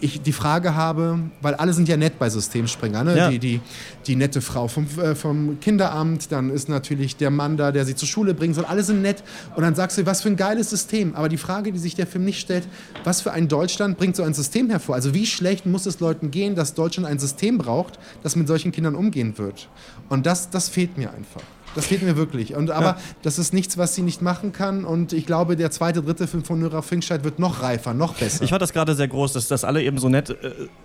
ich 0.00 0.20
die 0.20 0.32
Frage 0.32 0.74
habe, 0.74 1.18
weil 1.40 1.54
alle 1.54 1.72
sind 1.72 1.88
ja 1.88 1.96
nett 1.96 2.18
bei 2.18 2.28
Systemsprenger, 2.28 3.04
ne? 3.04 3.16
Ja. 3.16 3.30
die, 3.30 3.38
die, 3.38 3.60
die 4.06 4.16
nette 4.16 4.40
Frau 4.40 4.68
vom, 4.68 4.86
äh, 4.98 5.14
vom 5.14 5.58
Kinderamt, 5.60 6.30
dann 6.32 6.50
ist 6.50 6.68
natürlich 6.68 7.16
der 7.16 7.30
Mann 7.30 7.56
da, 7.56 7.72
der 7.72 7.84
sie 7.84 7.94
zur 7.94 8.08
Schule 8.08 8.34
bringen 8.34 8.54
soll, 8.54 8.64
alle 8.66 8.82
sind 8.82 9.02
nett 9.02 9.22
und 9.54 9.62
dann 9.62 9.74
sagst 9.74 9.98
du, 9.98 10.06
was 10.06 10.22
für 10.22 10.28
ein 10.28 10.36
geiles 10.36 10.70
System, 10.70 11.14
aber 11.14 11.28
die 11.28 11.38
Frage, 11.38 11.72
die 11.72 11.78
sich 11.78 11.94
der 11.94 12.06
Film 12.06 12.24
nicht 12.24 12.40
stellt, 12.40 12.68
was 13.04 13.22
für 13.22 13.32
ein 13.32 13.48
Deutschland 13.48 13.96
bringt 13.96 14.16
so 14.16 14.22
ein 14.22 14.34
System 14.34 14.68
hervor? 14.70 14.94
Also 14.94 15.14
wie 15.14 15.26
schlecht 15.26 15.66
muss 15.66 15.86
es 15.86 16.00
Leuten 16.00 16.30
gehen, 16.30 16.54
dass 16.54 16.74
Deutschland 16.74 17.08
ein 17.08 17.18
System 17.18 17.58
braucht, 17.58 17.98
das 18.22 18.36
mit 18.36 18.48
solchen 18.48 18.72
Kindern 18.72 18.94
umgehen 18.94 19.38
wird? 19.38 19.68
Und 20.08 20.26
das, 20.26 20.50
das 20.50 20.68
fehlt 20.68 20.98
mir 20.98 21.12
einfach. 21.12 21.42
Das 21.76 21.86
fehlt 21.86 22.02
mir 22.02 22.16
wirklich. 22.16 22.54
Und, 22.54 22.70
aber 22.70 22.86
ja. 22.86 22.98
das 23.22 23.38
ist 23.38 23.52
nichts, 23.52 23.76
was 23.78 23.94
sie 23.94 24.02
nicht 24.02 24.22
machen 24.22 24.52
kann. 24.52 24.84
Und 24.84 25.12
ich 25.12 25.26
glaube, 25.26 25.56
der 25.56 25.70
zweite, 25.70 26.02
dritte 26.02 26.26
Film 26.26 26.44
von 26.44 26.58
Nora 26.58 26.82
Finkscheid 26.82 27.22
wird 27.24 27.38
noch 27.38 27.62
reifer, 27.62 27.94
noch 27.94 28.14
besser. 28.14 28.42
Ich 28.42 28.50
fand 28.50 28.62
das 28.62 28.72
gerade 28.72 28.94
sehr 28.94 29.08
groß, 29.08 29.34
dass, 29.34 29.48
dass 29.48 29.64
alle 29.64 29.82
eben 29.82 29.98
so 29.98 30.08
nett 30.08 30.30
äh, 30.30 30.34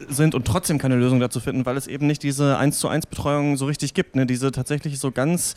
sind 0.10 0.36
und 0.36 0.46
trotzdem 0.46 0.78
keine 0.78 0.96
Lösung 0.96 1.20
dazu 1.20 1.40
finden, 1.40 1.66
weil 1.66 1.78
es 1.78 1.88
eben 1.88 2.08
nicht 2.08 2.24
diese 2.24 2.58
1 2.58 2.78
zu 2.78 2.88
1 2.88 3.08
Betreuung 3.08 3.58
so 3.58 3.66
richtig 3.66 3.94
gibt. 3.94 4.16
Ne? 4.16 4.26
Diese 4.26 4.52
tatsächlich 4.52 5.00
so 5.00 5.12
ganz 5.12 5.56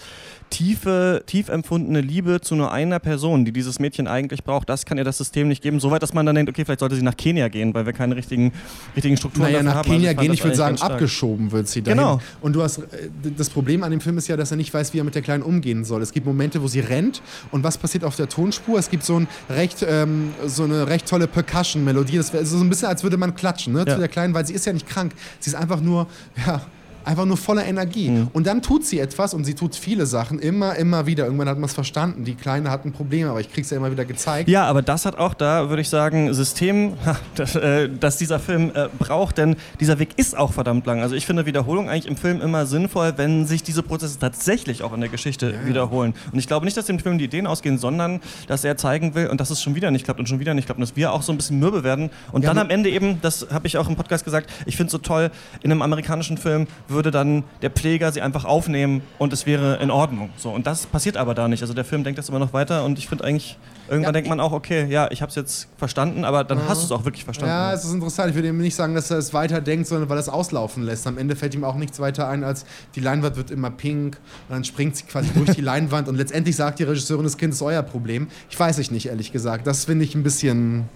tiefe, 0.51 1.23
tief 1.27 1.49
empfundene 1.49 2.01
Liebe 2.01 2.41
zu 2.41 2.55
nur 2.55 2.71
einer 2.73 3.01
Person, 3.01 3.45
die 3.45 3.53
dieses 3.53 3.81
Mädchen 3.81 4.07
eigentlich 4.07 4.45
braucht, 4.45 4.69
das 4.69 4.87
kann 4.87 4.99
ihr 4.99 5.05
das 5.05 5.19
System 5.19 5.49
nicht 5.49 5.63
geben. 5.63 5.81
Soweit, 5.81 6.03
dass 6.03 6.15
man 6.15 6.27
dann 6.27 6.37
denkt, 6.37 6.49
okay, 6.51 6.65
vielleicht 6.65 6.81
sollte 6.81 6.95
sie 6.95 7.03
nach 7.03 7.17
Kenia 7.17 7.49
gehen, 7.49 7.75
weil 7.75 7.87
wir 7.87 7.93
keine 7.93 8.15
richtigen, 8.17 8.53
richtigen 8.95 9.17
Strukturen 9.17 9.51
naja, 9.51 9.63
nach 9.63 9.77
haben. 9.77 9.91
Kenia 9.91 10.11
also 10.11 10.21
gehen, 10.21 10.33
ich 10.33 10.45
würde 10.45 10.57
sagen, 10.57 10.81
abgeschoben 10.81 11.51
wird 11.51 11.69
sie 11.69 11.83
dahin. 11.83 11.99
Genau. 11.99 12.21
Und 12.41 12.55
du 12.55 12.63
hast, 12.63 12.79
äh, 12.79 13.11
das 13.37 13.51
Problem 13.51 13.83
an 13.83 13.91
dem 13.91 14.01
Film 14.01 14.19
ist 14.19 14.29
ja, 14.29 14.37
dass 14.37 14.51
er 14.51 14.57
nicht 14.57 14.73
weiß, 14.73 14.95
wie 14.95 14.99
er 14.99 15.05
mit 15.05 15.15
der 15.15 15.23
Kleinen 15.25 15.43
umgehen 15.43 15.85
soll. 15.85 16.03
Es 16.03 16.13
gibt 16.13 16.27
Momente, 16.27 16.63
wo 16.63 16.69
sie 16.69 16.81
rennt 16.81 17.23
und 17.51 17.65
was 17.65 17.79
passiert 17.79 18.05
auf 18.05 18.15
der 18.17 18.29
Tonspur? 18.29 18.79
Es 18.79 18.91
gibt 18.91 19.03
so, 19.05 19.19
ein 19.19 19.29
recht, 19.51 19.85
ähm, 19.89 20.33
so 20.47 20.63
eine 20.63 20.87
recht 20.87 21.09
tolle 21.09 21.27
Percussion-Melodie. 21.27 22.19
Das 22.19 22.33
wäre 22.33 22.47
so 22.47 22.59
ein 22.59 22.69
bisschen, 22.69 22.89
als 22.89 23.03
würde 23.03 23.17
man 23.17 23.35
klatschen 23.35 23.73
ne, 23.73 23.85
ja. 23.87 23.95
zu 23.95 23.99
der 23.99 24.09
Kleinen, 24.09 24.35
weil 24.35 24.47
sie 24.47 24.55
ist 24.55 24.67
ja 24.67 24.73
nicht 24.73 24.89
krank. 24.89 25.13
Sie 25.41 25.51
ist 25.51 25.57
einfach 25.57 25.81
nur, 25.81 26.07
ja, 26.47 26.63
einfach 27.05 27.25
nur 27.25 27.37
voller 27.37 27.65
Energie. 27.65 28.11
Mhm. 28.11 28.29
Und 28.33 28.47
dann 28.47 28.63
tut 28.63 28.85
sie 28.85 28.99
etwas 28.99 29.35
und 29.35 29.45
sie 29.45 29.55
tut 29.55 29.75
viele 29.75 30.07
Sachen 30.07 30.39
immer, 30.39 30.77
immer 30.77 31.07
wieder. 31.07 31.25
Irgendwann 31.25 31.49
hat 31.49 31.59
man 31.59 31.67
es 31.67 31.75
verstanden. 31.75 32.25
Die 32.25 32.35
Kleine 32.35 32.71
hat 32.71 32.85
ein 32.85 32.93
Problem, 32.93 33.29
aber 33.29 33.41
ich 33.41 33.53
krieg's 33.53 33.71
ja 33.71 33.77
immer 33.77 33.91
wieder 33.91 34.05
gezeigt. 34.05 34.49
Ja, 34.49 34.65
aber 34.65 34.83
das 34.83 35.07
hat 35.07 35.19
auch 35.19 35.35
da, 35.35 35.69
würde 35.69 35.83
ich 35.83 35.89
sagen, 35.89 36.33
System, 36.35 36.95
das, 37.35 37.57
äh, 37.57 37.89
das 37.89 38.17
dieser 38.17 38.39
Film 38.39 38.73
äh, 38.75 38.89
braucht, 38.99 39.39
denn 39.39 39.57
dieser 39.81 39.99
Weg 39.99 40.11
ist 40.17 40.37
auch 40.37 40.53
verdammt 40.53 40.87
lang. 40.87 41.01
Also 41.01 41.15
ich 41.15 41.27
finde 41.27 41.47
Wiederholung 41.47 41.89
eigentlich 41.89 42.07
im 42.07 42.17
Film 42.17 42.41
immer 42.41 42.67
sinnvoll, 42.67 43.15
wenn 43.17 43.47
sich 43.47 43.63
diese 43.63 43.83
Prozesse 43.83 44.19
tatsächlich 44.19 44.83
auch 44.83 44.93
in 44.93 45.01
der 45.01 45.11
Geschichte 45.11 45.53
ja. 45.53 45.69
wiederholen. 45.69 46.15
Und 46.33 46.39
ich 46.39 46.47
glaube 46.47 46.65
nicht, 46.65 46.77
dass 46.77 46.87
dem 46.87 46.99
Film 46.99 47.19
die 47.19 47.25
Ideen 47.25 47.47
ausgehen, 47.47 47.79
sondern 47.79 48.21
dass 48.47 48.65
er 48.65 48.77
zeigen 48.77 49.15
will 49.15 49.29
und 49.29 49.41
dass 49.41 49.51
es 49.51 49.63
schon 49.63 49.75
wieder 49.75 49.91
nicht 49.91 50.05
klappt 50.05 50.21
und 50.21 50.29
schon 50.29 50.41
wieder 50.41 50.55
nicht 50.55 50.67
klappt 50.67 50.79
und 50.79 50.89
dass 50.89 50.97
wir 50.97 51.13
auch 51.13 51.23
so 51.23 51.33
ein 51.33 51.37
bisschen 51.37 51.59
mürbe 51.59 51.85
werden. 51.85 52.11
Und 52.33 52.43
ja, 52.43 52.51
dann 52.51 52.59
am 52.59 52.71
Ende 52.71 52.91
eben, 52.91 53.21
das 53.21 53.47
habe 53.51 53.67
ich 53.67 53.79
auch 53.79 53.89
im 53.89 53.97
Podcast 53.97 54.25
gesagt, 54.25 54.51
ich 54.67 54.77
finde 54.77 54.87
es 54.87 54.93
so 54.93 54.99
toll, 54.99 55.31
in 55.63 55.71
einem 55.71 55.83
amerikanischen 55.83 56.39
Film 56.39 56.67
würde 56.95 57.11
dann 57.11 57.45
der 57.63 57.71
Pfleger 57.71 58.11
sie 58.13 58.23
einfach 58.23 58.45
aufnehmen 58.45 59.03
und 59.19 59.33
es 59.33 59.47
wäre 59.47 59.77
in 59.77 59.91
Ordnung. 59.91 60.31
So, 60.37 60.51
und 60.51 60.67
das 60.67 60.87
passiert 60.87 61.17
aber 61.17 61.35
da 61.35 61.49
nicht. 61.49 61.63
Also 61.63 61.75
der 61.75 61.85
Film 61.85 62.05
denkt 62.05 62.19
das 62.19 62.29
immer 62.29 62.39
noch 62.39 62.53
weiter 62.53 62.85
und 62.85 62.99
ich 62.99 63.09
finde 63.09 63.25
eigentlich, 63.25 63.59
irgendwann 63.89 64.09
ja, 64.09 64.13
denkt 64.13 64.29
man 64.29 64.41
auch, 64.41 64.53
okay, 64.53 64.87
ja, 64.89 65.11
ich 65.11 65.23
habe 65.23 65.31
es 65.31 65.37
jetzt 65.37 65.69
verstanden, 65.77 66.25
aber 66.25 66.45
dann 66.45 66.59
ja. 66.59 66.65
hast 66.69 66.83
du 66.83 66.87
es 66.87 66.93
auch 66.93 67.05
wirklich 67.05 67.25
verstanden. 67.25 67.51
Ja, 67.51 67.73
es 67.73 67.85
ist 67.85 67.93
interessant. 67.93 68.31
Ich 68.31 68.35
würde 68.35 68.49
ihm 68.49 68.59
nicht 68.59 68.75
sagen, 68.75 68.95
dass 68.95 69.11
er 69.11 69.19
es 69.19 69.35
weiter 69.35 69.61
denkt, 69.61 69.87
sondern 69.87 70.09
weil 70.09 70.17
er 70.17 70.21
es 70.21 70.29
auslaufen 70.29 70.83
lässt. 70.83 71.07
Am 71.07 71.19
Ende 71.19 71.37
fällt 71.37 71.55
ihm 71.55 71.65
auch 71.65 71.77
nichts 71.77 72.01
weiter 72.01 72.29
ein, 72.29 72.45
als 72.45 72.65
die 72.95 73.01
Leinwand 73.01 73.37
wird 73.37 73.51
immer 73.51 73.71
pink 73.71 74.19
und 74.49 74.55
dann 74.55 74.65
springt 74.65 74.97
sie 74.97 75.05
quasi 75.05 75.31
durch 75.35 75.51
die 75.51 75.61
Leinwand 75.63 76.09
und 76.09 76.17
letztendlich 76.17 76.57
sagt 76.57 76.79
die 76.79 76.85
Regisseurin, 76.85 77.25
das 77.25 77.37
Kind 77.37 77.53
ist 77.55 77.63
euer 77.63 77.83
Problem. 77.83 78.29
Ich 78.51 78.59
weiß 78.59 78.79
ich 78.79 78.91
nicht, 78.91 79.07
ehrlich 79.07 79.33
gesagt. 79.33 79.67
Das 79.67 79.85
finde 79.85 80.05
ich 80.05 80.15
ein 80.15 80.23
bisschen 80.23 80.89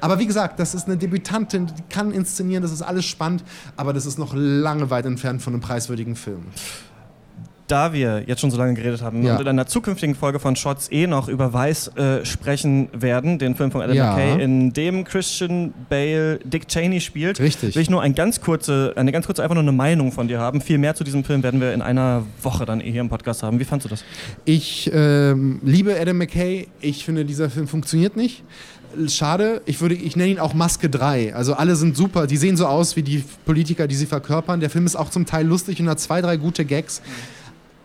aber 0.00 0.18
wie 0.18 0.26
gesagt, 0.26 0.58
das 0.58 0.74
ist 0.74 0.86
eine 0.86 0.96
Debütantin, 0.96 1.66
die 1.66 1.82
kann 1.88 2.12
inszenieren, 2.12 2.62
das 2.62 2.72
ist 2.72 2.82
alles 2.82 3.04
spannend, 3.04 3.44
aber 3.76 3.92
das 3.92 4.06
ist 4.06 4.18
noch 4.18 4.32
lange 4.34 4.90
weit 4.90 5.06
entfernt 5.06 5.42
von 5.42 5.54
einem 5.54 5.60
preiswürdigen 5.60 6.16
Film 6.16 6.44
da 7.66 7.92
wir 7.92 8.24
jetzt 8.26 8.40
schon 8.40 8.50
so 8.50 8.58
lange 8.58 8.74
geredet 8.74 9.02
haben 9.02 9.22
ja. 9.22 9.36
und 9.36 9.40
in 9.40 9.48
einer 9.48 9.66
zukünftigen 9.66 10.14
Folge 10.14 10.38
von 10.38 10.56
Shots 10.56 10.90
eh 10.90 11.06
noch 11.06 11.28
über 11.28 11.52
Weiß 11.52 11.88
äh, 11.96 12.24
sprechen 12.24 12.88
werden, 12.92 13.38
den 13.38 13.54
Film 13.54 13.70
von 13.70 13.80
Adam 13.80 13.96
ja. 13.96 14.10
McKay, 14.10 14.42
in 14.42 14.72
dem 14.72 15.04
Christian 15.04 15.72
Bale 15.88 16.38
Dick 16.44 16.68
Cheney 16.68 17.00
spielt, 17.00 17.40
Richtig. 17.40 17.74
will 17.74 17.82
ich 17.82 17.90
nur 17.90 18.02
ein 18.02 18.14
ganz 18.14 18.40
kurze, 18.40 18.92
eine 18.96 19.12
ganz 19.12 19.26
kurze 19.26 19.42
einfach 19.42 19.54
nur 19.54 19.62
eine 19.62 19.72
Meinung 19.72 20.12
von 20.12 20.28
dir 20.28 20.40
haben. 20.40 20.60
Viel 20.60 20.78
mehr 20.78 20.94
zu 20.94 21.04
diesem 21.04 21.24
Film 21.24 21.42
werden 21.42 21.60
wir 21.60 21.72
in 21.72 21.82
einer 21.82 22.24
Woche 22.42 22.66
dann 22.66 22.80
eh 22.80 22.90
hier 22.90 23.00
im 23.00 23.08
Podcast 23.08 23.42
haben. 23.42 23.58
Wie 23.58 23.64
fandest 23.64 23.86
du 23.86 23.90
das? 23.90 24.04
Ich 24.44 24.90
ähm, 24.92 25.60
liebe 25.62 25.98
Adam 25.98 26.18
McKay. 26.18 26.68
Ich 26.80 27.04
finde, 27.04 27.24
dieser 27.24 27.50
Film 27.50 27.68
funktioniert 27.68 28.16
nicht 28.16 28.44
schade. 29.08 29.62
Ich, 29.66 29.80
würde, 29.80 29.94
ich 29.94 30.16
nenne 30.16 30.30
ihn 30.30 30.38
auch 30.38 30.54
Maske 30.54 30.88
3. 30.88 31.34
Also 31.34 31.54
alle 31.54 31.76
sind 31.76 31.96
super. 31.96 32.26
Die 32.26 32.36
sehen 32.36 32.56
so 32.56 32.66
aus 32.66 32.96
wie 32.96 33.02
die 33.02 33.24
Politiker, 33.44 33.86
die 33.86 33.94
sie 33.94 34.06
verkörpern. 34.06 34.60
Der 34.60 34.70
Film 34.70 34.86
ist 34.86 34.96
auch 34.96 35.10
zum 35.10 35.26
Teil 35.26 35.46
lustig 35.46 35.80
und 35.80 35.88
hat 35.88 36.00
zwei, 36.00 36.20
drei 36.20 36.36
gute 36.36 36.64
Gags. 36.64 37.02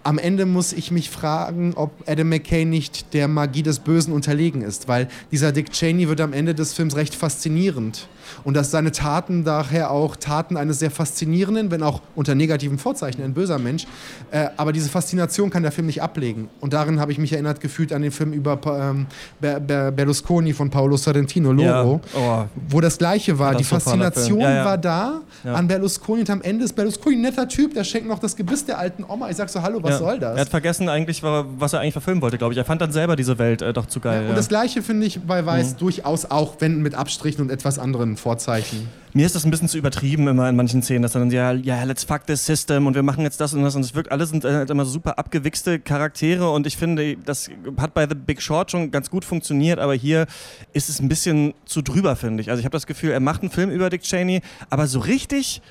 Am 0.10 0.18
Ende 0.18 0.48
muss 0.48 0.74
ich 0.74 0.90
mich 0.90 1.12
fragen, 1.12 1.74
ob 1.76 1.92
Adam 2.08 2.30
McKay 2.30 2.66
nicht 2.66 3.14
der 3.14 3.28
Magie 3.28 3.62
des 3.62 3.78
Bösen 3.78 4.12
unterlegen 4.12 4.64
ist, 4.64 4.88
weil 4.88 5.08
dieser 5.32 5.52
Dick 5.52 5.72
Cheney 5.72 6.10
wird 6.10 6.20
am 6.20 6.34
Ende 6.34 6.56
des 6.56 6.74
Films 6.74 6.96
recht 6.96 7.14
faszinierend 7.14 8.08
und 8.44 8.56
dass 8.56 8.72
seine 8.72 8.92
Taten 8.92 9.44
daher 9.44 9.92
auch 9.92 10.16
Taten 10.16 10.58
eines 10.58 10.80
sehr 10.80 10.90
faszinierenden, 10.92 11.70
wenn 11.70 11.84
auch 11.84 12.02
unter 12.16 12.34
negativen 12.34 12.80
Vorzeichen, 12.80 13.22
ein 13.22 13.34
böser 13.34 13.60
Mensch. 13.60 13.86
Äh, 14.32 14.48
aber 14.58 14.72
diese 14.72 14.90
Faszination 14.90 15.50
kann 15.52 15.64
der 15.64 15.72
Film 15.72 15.88
nicht 15.88 16.02
ablegen. 16.02 16.50
Und 16.60 16.74
darin 16.74 17.00
habe 17.00 17.12
ich 17.12 17.18
mich 17.18 17.34
erinnert 17.34 17.62
gefühlt 17.62 17.94
an 17.94 18.02
den 18.02 18.12
Film 18.12 18.34
über 18.34 18.60
ähm, 18.66 19.06
Berlusconi 19.40 20.54
von 20.54 20.70
Paolo 20.70 20.98
Sorrentino, 20.98 21.52
Loro, 21.52 22.02
ja. 22.16 22.44
oh. 22.48 22.60
wo 22.70 22.82
das 22.82 22.98
Gleiche 22.98 23.38
war. 23.38 23.52
Das 23.52 23.60
Die 23.60 23.64
Faszination 23.66 24.40
ja, 24.40 24.56
ja. 24.56 24.66
war 24.66 24.78
da 24.78 25.22
an 25.44 25.68
Berlusconi 25.68 26.22
und 26.22 26.30
am 26.30 26.42
Ende 26.42 26.66
ist 26.66 26.74
Berlusconi 26.74 27.16
ein 27.16 27.22
netter 27.22 27.48
Typ, 27.48 27.74
der 27.74 27.84
schenkt 27.84 28.08
noch 28.08 28.20
das 28.20 28.36
Gebiss 28.36 28.66
der 28.66 28.80
alten 28.80 29.04
Oma. 29.04 29.30
Ich 29.30 29.38
sag 29.38 29.50
so, 29.50 29.62
hallo, 29.62 29.80
was 29.82 29.99
soll 30.00 30.20
das? 30.20 30.36
Er 30.36 30.42
hat 30.42 30.50
vergessen 30.50 30.90
eigentlich, 30.90 31.22
was 31.24 31.74
er 31.74 31.80
eigentlich 31.80 31.94
verfilmen 31.94 32.22
wollte, 32.22 32.38
glaube 32.38 32.54
ich. 32.54 32.58
Er 32.58 32.66
fand 32.66 32.82
dann 32.82 32.92
selber 32.92 33.16
diese 33.16 33.38
Welt 33.38 33.62
äh, 33.62 33.74
doch 33.74 33.86
zu 33.86 34.00
geil. 34.00 34.28
und 34.30 34.36
das 34.36 34.50
Gleiche 34.50 34.82
finde 34.82 35.06
ich 35.06 35.22
bei 35.22 35.46
Weiß 35.46 35.74
mhm. 35.74 35.78
durchaus 35.78 36.26
auch, 36.26 36.56
wenn 36.60 36.82
mit 36.82 36.96
Abstrichen 36.96 37.42
und 37.42 37.52
etwas 37.52 37.80
anderen 37.80 38.18
Vorzeichen. 38.18 38.90
Mir 39.12 39.26
ist 39.26 39.34
das 39.34 39.44
ein 39.44 39.50
bisschen 39.50 39.68
zu 39.68 39.78
übertrieben 39.78 40.28
immer 40.28 40.48
in 40.48 40.56
manchen 40.56 40.84
Szenen, 40.84 41.02
dass 41.02 41.14
dann 41.14 41.32
ja, 41.32 41.52
ja, 41.52 41.84
let's 41.84 42.04
fuck 42.04 42.28
this 42.28 42.46
system 42.46 42.86
und 42.86 42.94
wir 42.94 43.02
machen 43.02 43.24
jetzt 43.24 43.42
das 43.42 43.54
und 43.54 43.64
das 43.64 43.76
und 43.76 43.82
es 43.82 43.96
wirkt, 43.96 44.12
alle 44.12 44.26
sind 44.28 44.44
halt 44.44 44.70
immer 44.70 44.86
super 44.86 45.18
abgewichste 45.18 45.80
Charaktere 45.80 46.52
und 46.52 46.68
ich 46.68 46.78
finde, 46.78 47.18
das 47.18 47.50
hat 47.78 47.96
bei 47.96 48.08
The 48.08 48.14
Big 48.14 48.40
Short 48.40 48.70
schon 48.70 48.92
ganz 48.92 49.10
gut 49.10 49.26
funktioniert, 49.26 49.80
aber 49.80 49.96
hier 49.96 50.28
ist 50.74 50.90
es 50.90 51.00
ein 51.00 51.10
bisschen 51.10 51.56
zu 51.66 51.82
drüber, 51.82 52.16
finde 52.16 52.42
ich. 52.42 52.52
Also 52.52 52.60
ich 52.60 52.66
habe 52.66 52.74
das 52.74 52.86
Gefühl, 52.86 53.12
er 53.12 53.20
macht 53.20 53.42
einen 53.42 53.50
Film 53.50 53.72
über 53.72 53.90
Dick 53.90 54.04
Cheney, 54.04 54.42
aber 54.70 54.86
so 54.86 55.00
richtig 55.00 55.64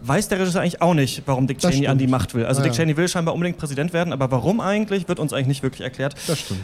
weiß 0.00 0.28
der 0.28 0.38
Regisseur 0.38 0.60
eigentlich 0.60 0.82
auch 0.82 0.94
nicht, 0.94 1.22
warum 1.26 1.46
Dick 1.46 1.58
Cheney 1.58 1.86
an 1.86 1.98
die 1.98 2.06
Macht 2.06 2.34
will. 2.34 2.46
Also 2.46 2.60
ja, 2.60 2.68
Dick 2.68 2.76
Cheney 2.76 2.96
will 2.96 3.08
scheinbar 3.08 3.34
unbedingt 3.34 3.58
Präsident 3.58 3.92
werden, 3.92 4.12
aber 4.12 4.30
warum 4.30 4.60
eigentlich, 4.60 5.08
wird 5.08 5.18
uns 5.18 5.32
eigentlich 5.32 5.46
nicht 5.48 5.62
wirklich 5.62 5.82
erklärt. 5.82 6.14
Das 6.26 6.40
stimmt. 6.40 6.60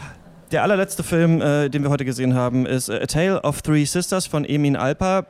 Der 0.51 0.63
allerletzte 0.63 1.03
Film, 1.03 1.41
äh, 1.41 1.71
den 1.71 1.83
wir 1.83 1.89
heute 1.89 2.05
gesehen 2.05 2.35
haben, 2.35 2.67
ist 2.67 2.91
A 2.91 3.07
Tale 3.07 3.41
of 3.43 3.63
Three 3.63 3.85
Sisters 3.85 4.27
von 4.27 4.45
Emin 4.45 4.77
Alpa 4.77 5.27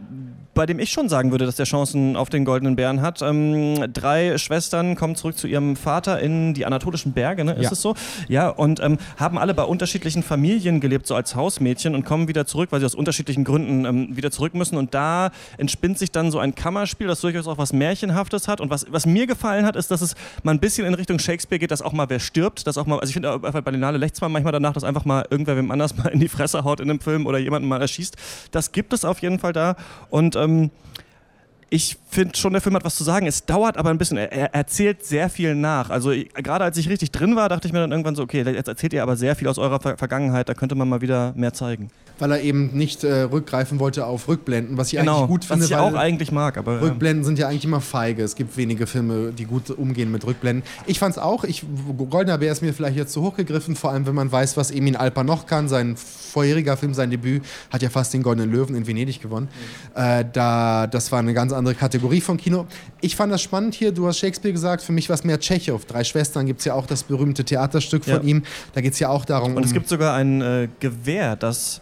bei 0.55 0.67
dem 0.67 0.79
ich 0.79 0.91
schon 0.91 1.09
sagen 1.09 1.31
würde, 1.31 1.47
dass 1.47 1.57
der 1.57 1.67
Chancen 1.67 2.17
auf 2.17 2.29
den 2.29 2.45
Goldenen 2.45 2.77
Bären 2.77 3.01
hat. 3.01 3.23
Ähm, 3.23 3.93
drei 3.93 4.37
Schwestern 4.37 4.97
kommen 4.97 5.17
zurück 5.17 5.37
zu 5.37 5.47
ihrem 5.47 5.77
Vater 5.77 6.21
in 6.21 6.55
die 6.55 6.67
anatolischen 6.67 7.12
Berge, 7.12 7.45
ne? 7.45 7.53
ist 7.53 7.65
ja. 7.65 7.73
es 7.73 7.81
so? 7.81 7.95
Ja, 8.29 8.49
und 8.49 8.81
ähm, 8.81 8.99
haben 9.17 9.38
alle 9.38 9.55
bei 9.55 9.65
unterschiedlichen 9.65 10.23
Familien 10.23 10.81
gelebt, 10.81 11.07
so 11.07 11.15
als 11.15 11.35
Hausmädchen 11.35 11.95
und 11.95 12.05
kommen 12.05 12.29
wieder 12.29 12.47
zurück, 12.47 12.71
weil 12.71 12.81
sie 12.81 12.87
aus 12.87 12.95
unterschiedlichen 12.95 13.45
Gründen 13.45 13.85
ähm, 13.87 14.17
wieder 14.17 14.31
zurück 14.31 14.55
müssen. 14.55 14.77
Und 14.77 14.95
da 14.95 15.31
entspinnt 15.57 15.99
sich 15.99 16.11
dann 16.11 16.31
so 16.31 16.38
ein 16.38 16.55
Kammerspiel, 16.55 17.07
das 17.07 17.21
durchaus 17.21 17.47
auch 17.47 17.59
was 17.59 17.73
Märchenhaftes 17.73 18.47
hat. 18.47 18.61
Und 18.61 18.71
was, 18.71 18.87
was 18.91 19.07
mir 19.07 19.27
gefallen 19.27 19.65
hat, 19.65 19.77
ist, 19.77 19.91
dass 19.91 20.03
es 20.03 20.15
mal 20.43 20.53
ein 20.53 20.61
bisschen 20.61 20.87
in 20.87 20.95
Richtung 20.95 21.19
Shakespeare 21.19 21.59
geht, 21.59 21.71
dass 21.71 21.81
auch 21.81 21.93
mal 21.93 22.11
wer 22.11 22.21
stirbt, 22.21 22.67
dass 22.67 22.77
auch 22.77 22.87
mal, 22.87 22.99
also 22.99 23.09
ich 23.09 23.15
finde 23.15 23.38
bei 23.38 23.61
Berlinale 23.61 23.97
lächzt 23.97 24.21
man 24.21 24.31
manchmal 24.33 24.53
danach, 24.53 24.75
dass 24.75 24.85
einfach 24.85 25.05
mal 25.05 25.25
irgendwer 25.31 25.57
wem 25.57 25.71
anders 25.71 25.97
mal 26.03 26.09
in 26.09 26.21
die 26.21 26.29
Fresse 26.29 26.65
haut 26.65 26.81
in 26.81 26.91
einem 26.91 27.01
Film 27.01 27.27
oder 27.27 27.38
jemanden 27.38 27.69
mal 27.69 27.81
erschießt. 27.81 28.17
Das 28.51 28.73
gibt 28.73 28.93
es 28.93 29.05
auf 29.05 29.21
jeden 29.21 29.38
Fall 29.38 29.53
da. 29.53 29.77
Und 30.11 30.37
ähm, 30.42 30.70
ich 31.70 31.96
finde 32.11 32.37
schon, 32.37 32.52
der 32.52 32.61
Film 32.61 32.74
hat 32.74 32.85
was 32.85 32.96
zu 32.96 33.05
sagen. 33.05 33.26
Es 33.26 33.46
dauert 33.46 33.78
aber 33.78 33.88
ein 33.88 33.96
bisschen. 33.96 34.18
Er, 34.18 34.31
er 34.31 34.55
erzählt 34.55 35.07
sehr 35.07 35.31
viel 35.31 35.55
nach. 35.55 35.88
Also 35.88 36.12
gerade 36.35 36.64
als 36.64 36.76
ich 36.76 36.90
richtig 36.90 37.12
drin 37.12 37.35
war, 37.35 37.48
dachte 37.48 37.66
ich 37.66 37.72
mir 37.72 37.81
dann 37.81 37.92
irgendwann 37.92 38.14
so, 38.14 38.22
okay, 38.22 38.42
jetzt 38.42 38.68
erzählt 38.68 38.92
ihr 38.92 39.02
aber 39.02 39.16
sehr 39.16 39.37
viel 39.37 39.48
aus 39.48 39.57
eurer 39.57 39.81
Ver 39.81 39.96
Vergangenheit. 39.96 40.50
Da 40.50 40.55
könnte 40.55 40.74
man 40.74 40.88
mal 40.88 41.00
wieder 41.00 41.33
mehr 41.35 41.55
zeigen 41.55 41.90
weil 42.22 42.30
er 42.30 42.40
eben 42.40 42.70
nicht 42.72 43.02
äh, 43.02 43.22
rückgreifen 43.22 43.80
wollte 43.80 44.06
auf 44.06 44.28
Rückblenden, 44.28 44.76
was 44.76 44.92
ich 44.92 44.98
genau, 45.00 45.18
eigentlich 45.18 45.28
gut 45.28 45.44
finde. 45.44 45.64
Was 45.64 45.70
ich 45.70 45.76
auch 45.76 45.94
eigentlich 45.94 46.30
mag, 46.30 46.56
aber. 46.56 46.80
Rückblenden 46.80 47.22
ja. 47.22 47.26
sind 47.26 47.38
ja 47.40 47.48
eigentlich 47.48 47.64
immer 47.64 47.80
feige. 47.80 48.22
Es 48.22 48.37
gibt 48.37 48.56
wenige 48.56 48.87
Filme, 48.87 49.32
die 49.32 49.44
gut 49.44 49.70
umgehen 49.70 50.12
mit 50.12 50.24
Rückblenden. 50.24 50.62
Ich 50.87 51.00
fand 51.00 51.16
es 51.16 51.18
auch. 51.20 51.42
Ich, 51.42 51.64
Goldener 52.11 52.38
Bär 52.38 52.52
ist 52.52 52.62
mir 52.62 52.72
vielleicht 52.72 52.96
jetzt 52.96 53.12
zu 53.12 53.22
hoch 53.22 53.35
gegriffen, 53.35 53.74
vor 53.74 53.90
allem 53.90 54.06
wenn 54.06 54.14
man 54.14 54.30
weiß, 54.30 54.56
was 54.56 54.70
Emin 54.70 54.94
Alper 54.94 55.24
noch 55.24 55.46
kann. 55.46 55.68
Sein 55.68 55.96
vorheriger 55.96 56.76
Film, 56.76 56.94
sein 56.94 57.11
Debüt, 57.11 57.42
hat 57.70 57.82
ja 57.82 57.90
fast 57.90 58.14
den 58.14 58.22
Goldenen 58.22 58.52
Löwen 58.52 58.76
in 58.76 58.87
Venedig 58.87 59.20
gewonnen. 59.20 59.48
Mhm. 59.96 60.00
Äh, 60.00 60.24
da, 60.32 60.87
das 60.87 61.11
war 61.11 61.18
eine 61.18 61.35
ganz 61.35 61.52
andere 61.52 61.74
Kategorie 61.74 62.20
von 62.20 62.37
Kino. 62.37 62.66
Ich 63.00 63.16
fand 63.16 63.32
das 63.32 63.42
spannend 63.42 63.74
hier. 63.74 63.90
Du 63.90 64.06
hast 64.06 64.18
Shakespeare 64.18 64.52
gesagt, 64.52 64.85
für 64.85 64.92
mich 64.92 65.08
war 65.08 65.14
es 65.14 65.24
mehr 65.24 65.40
Tschechow. 65.40 65.85
Drei 65.85 66.04
Schwestern 66.04 66.46
gibt 66.46 66.61
es 66.61 66.66
ja 66.66 66.74
auch 66.74 66.87
das 66.87 67.02
berühmte 67.02 67.42
Theaterstück 67.42 68.06
ja. 68.06 68.14
von 68.14 68.28
ihm. 68.28 68.44
Da 68.74 68.80
geht 68.80 68.92
es 68.92 69.00
ja 69.00 69.08
auch 69.08 69.24
darum. 69.24 69.56
Und 69.56 69.64
es 69.64 69.72
gibt 69.72 69.88
sogar 69.88 70.14
ein 70.14 70.40
äh, 70.40 70.68
Gewehr, 70.78 71.35
das 71.35 71.80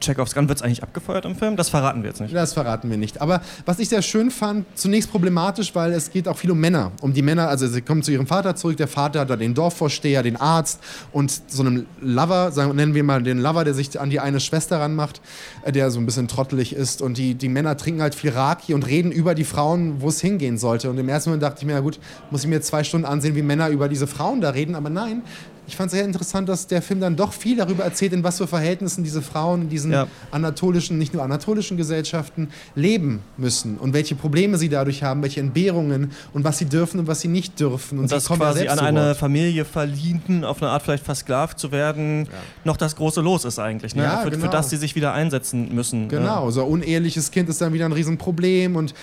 Chekhovs 0.00 0.34
Gun, 0.34 0.48
wird 0.48 0.58
es 0.58 0.62
eigentlich 0.62 0.82
abgefeuert 0.82 1.24
im 1.24 1.36
Film? 1.36 1.56
Das 1.56 1.68
verraten 1.68 2.02
wir 2.02 2.10
jetzt 2.10 2.20
nicht. 2.20 2.34
Das 2.34 2.52
verraten 2.52 2.90
wir 2.90 2.96
nicht. 2.96 3.20
Aber 3.20 3.40
was 3.66 3.78
ich 3.78 3.88
sehr 3.88 4.02
schön 4.02 4.30
fand, 4.30 4.66
zunächst 4.74 5.10
problematisch, 5.10 5.74
weil 5.74 5.92
es 5.92 6.10
geht 6.10 6.28
auch 6.28 6.36
viel 6.36 6.50
um 6.50 6.58
Männer. 6.58 6.92
Um 7.00 7.12
die 7.12 7.22
Männer, 7.22 7.48
also 7.48 7.66
sie 7.66 7.82
kommen 7.82 8.02
zu 8.02 8.12
ihrem 8.12 8.26
Vater 8.26 8.56
zurück, 8.56 8.76
der 8.76 8.88
Vater 8.88 9.20
hat 9.20 9.30
da 9.30 9.36
den 9.36 9.54
Dorfvorsteher, 9.54 10.22
den 10.22 10.36
Arzt 10.36 10.80
und 11.12 11.40
so 11.48 11.62
einem 11.62 11.86
Lover, 12.00 12.52
sagen, 12.52 12.74
nennen 12.76 12.94
wir 12.94 13.04
mal 13.04 13.22
den 13.22 13.38
Lover, 13.38 13.64
der 13.64 13.74
sich 13.74 13.98
an 14.00 14.10
die 14.10 14.20
eine 14.20 14.40
Schwester 14.40 14.80
ranmacht, 14.80 15.20
äh, 15.62 15.72
der 15.72 15.90
so 15.90 15.98
ein 15.98 16.06
bisschen 16.06 16.28
trottelig 16.28 16.74
ist. 16.74 17.02
Und 17.02 17.18
die, 17.18 17.34
die 17.34 17.48
Männer 17.48 17.76
trinken 17.76 18.02
halt 18.02 18.14
viel 18.14 18.30
Raki 18.30 18.74
und 18.74 18.86
reden 18.86 19.12
über 19.12 19.34
die 19.34 19.44
Frauen, 19.44 20.00
wo 20.00 20.08
es 20.08 20.20
hingehen 20.20 20.58
sollte. 20.58 20.90
Und 20.90 20.98
im 20.98 21.08
ersten 21.08 21.30
Moment 21.30 21.42
dachte 21.42 21.60
ich 21.60 21.66
mir, 21.66 21.72
ja 21.72 21.80
gut, 21.80 21.98
muss 22.30 22.42
ich 22.42 22.48
mir 22.48 22.60
zwei 22.60 22.84
Stunden 22.84 23.06
ansehen, 23.06 23.34
wie 23.34 23.42
Männer 23.42 23.68
über 23.68 23.88
diese 23.88 24.06
Frauen 24.06 24.40
da 24.40 24.50
reden. 24.50 24.74
Aber 24.74 24.90
nein, 24.90 25.22
ich 25.68 25.76
fand 25.76 25.88
es 25.88 25.92
sehr 25.92 26.04
interessant, 26.04 26.48
dass 26.48 26.66
der 26.66 26.80
Film 26.80 27.00
dann 27.00 27.14
doch 27.14 27.34
viel 27.34 27.58
darüber 27.58 27.84
erzählt, 27.84 28.14
in 28.14 28.24
was 28.24 28.38
für 28.38 28.46
Verhältnissen 28.46 29.04
diese 29.04 29.20
Frauen 29.20 29.62
in 29.62 29.68
diesen 29.68 29.92
ja. 29.92 30.06
anatolischen, 30.30 30.96
nicht 30.96 31.12
nur 31.12 31.22
anatolischen 31.22 31.76
Gesellschaften 31.76 32.48
leben 32.74 33.20
müssen 33.36 33.76
und 33.76 33.92
welche 33.92 34.14
Probleme 34.14 34.56
sie 34.56 34.70
dadurch 34.70 35.02
haben, 35.02 35.22
welche 35.22 35.40
Entbehrungen 35.40 36.12
und 36.32 36.42
was 36.42 36.56
sie 36.56 36.64
dürfen 36.64 37.00
und 37.00 37.06
was 37.06 37.20
sie 37.20 37.28
nicht 37.28 37.60
dürfen. 37.60 37.98
Und, 37.98 38.04
und 38.04 38.12
das 38.12 38.26
quasi 38.26 38.66
an 38.66 38.78
eine 38.78 39.14
Familie 39.14 39.66
verliehen, 39.66 40.42
auf 40.42 40.62
eine 40.62 40.70
Art 40.70 40.82
vielleicht 40.82 41.04
versklavt 41.04 41.58
zu 41.58 41.70
werden, 41.70 42.24
ja. 42.24 42.30
noch 42.64 42.78
das 42.78 42.96
große 42.96 43.20
Los 43.20 43.44
ist 43.44 43.58
eigentlich. 43.58 43.94
Ne? 43.94 44.04
Ja, 44.04 44.18
für, 44.22 44.30
genau. 44.30 44.46
für, 44.46 44.50
das 44.50 44.70
sie 44.70 44.78
sich 44.78 44.94
wieder 44.94 45.12
einsetzen 45.12 45.74
müssen. 45.74 46.08
Genau, 46.08 46.46
ja. 46.46 46.50
so 46.50 46.62
ein 46.62 46.68
uneheliches 46.68 47.30
Kind 47.30 47.50
ist 47.50 47.60
dann 47.60 47.74
wieder 47.74 47.84
ein 47.84 47.92
Riesenproblem 47.92 48.74
und 48.74 48.94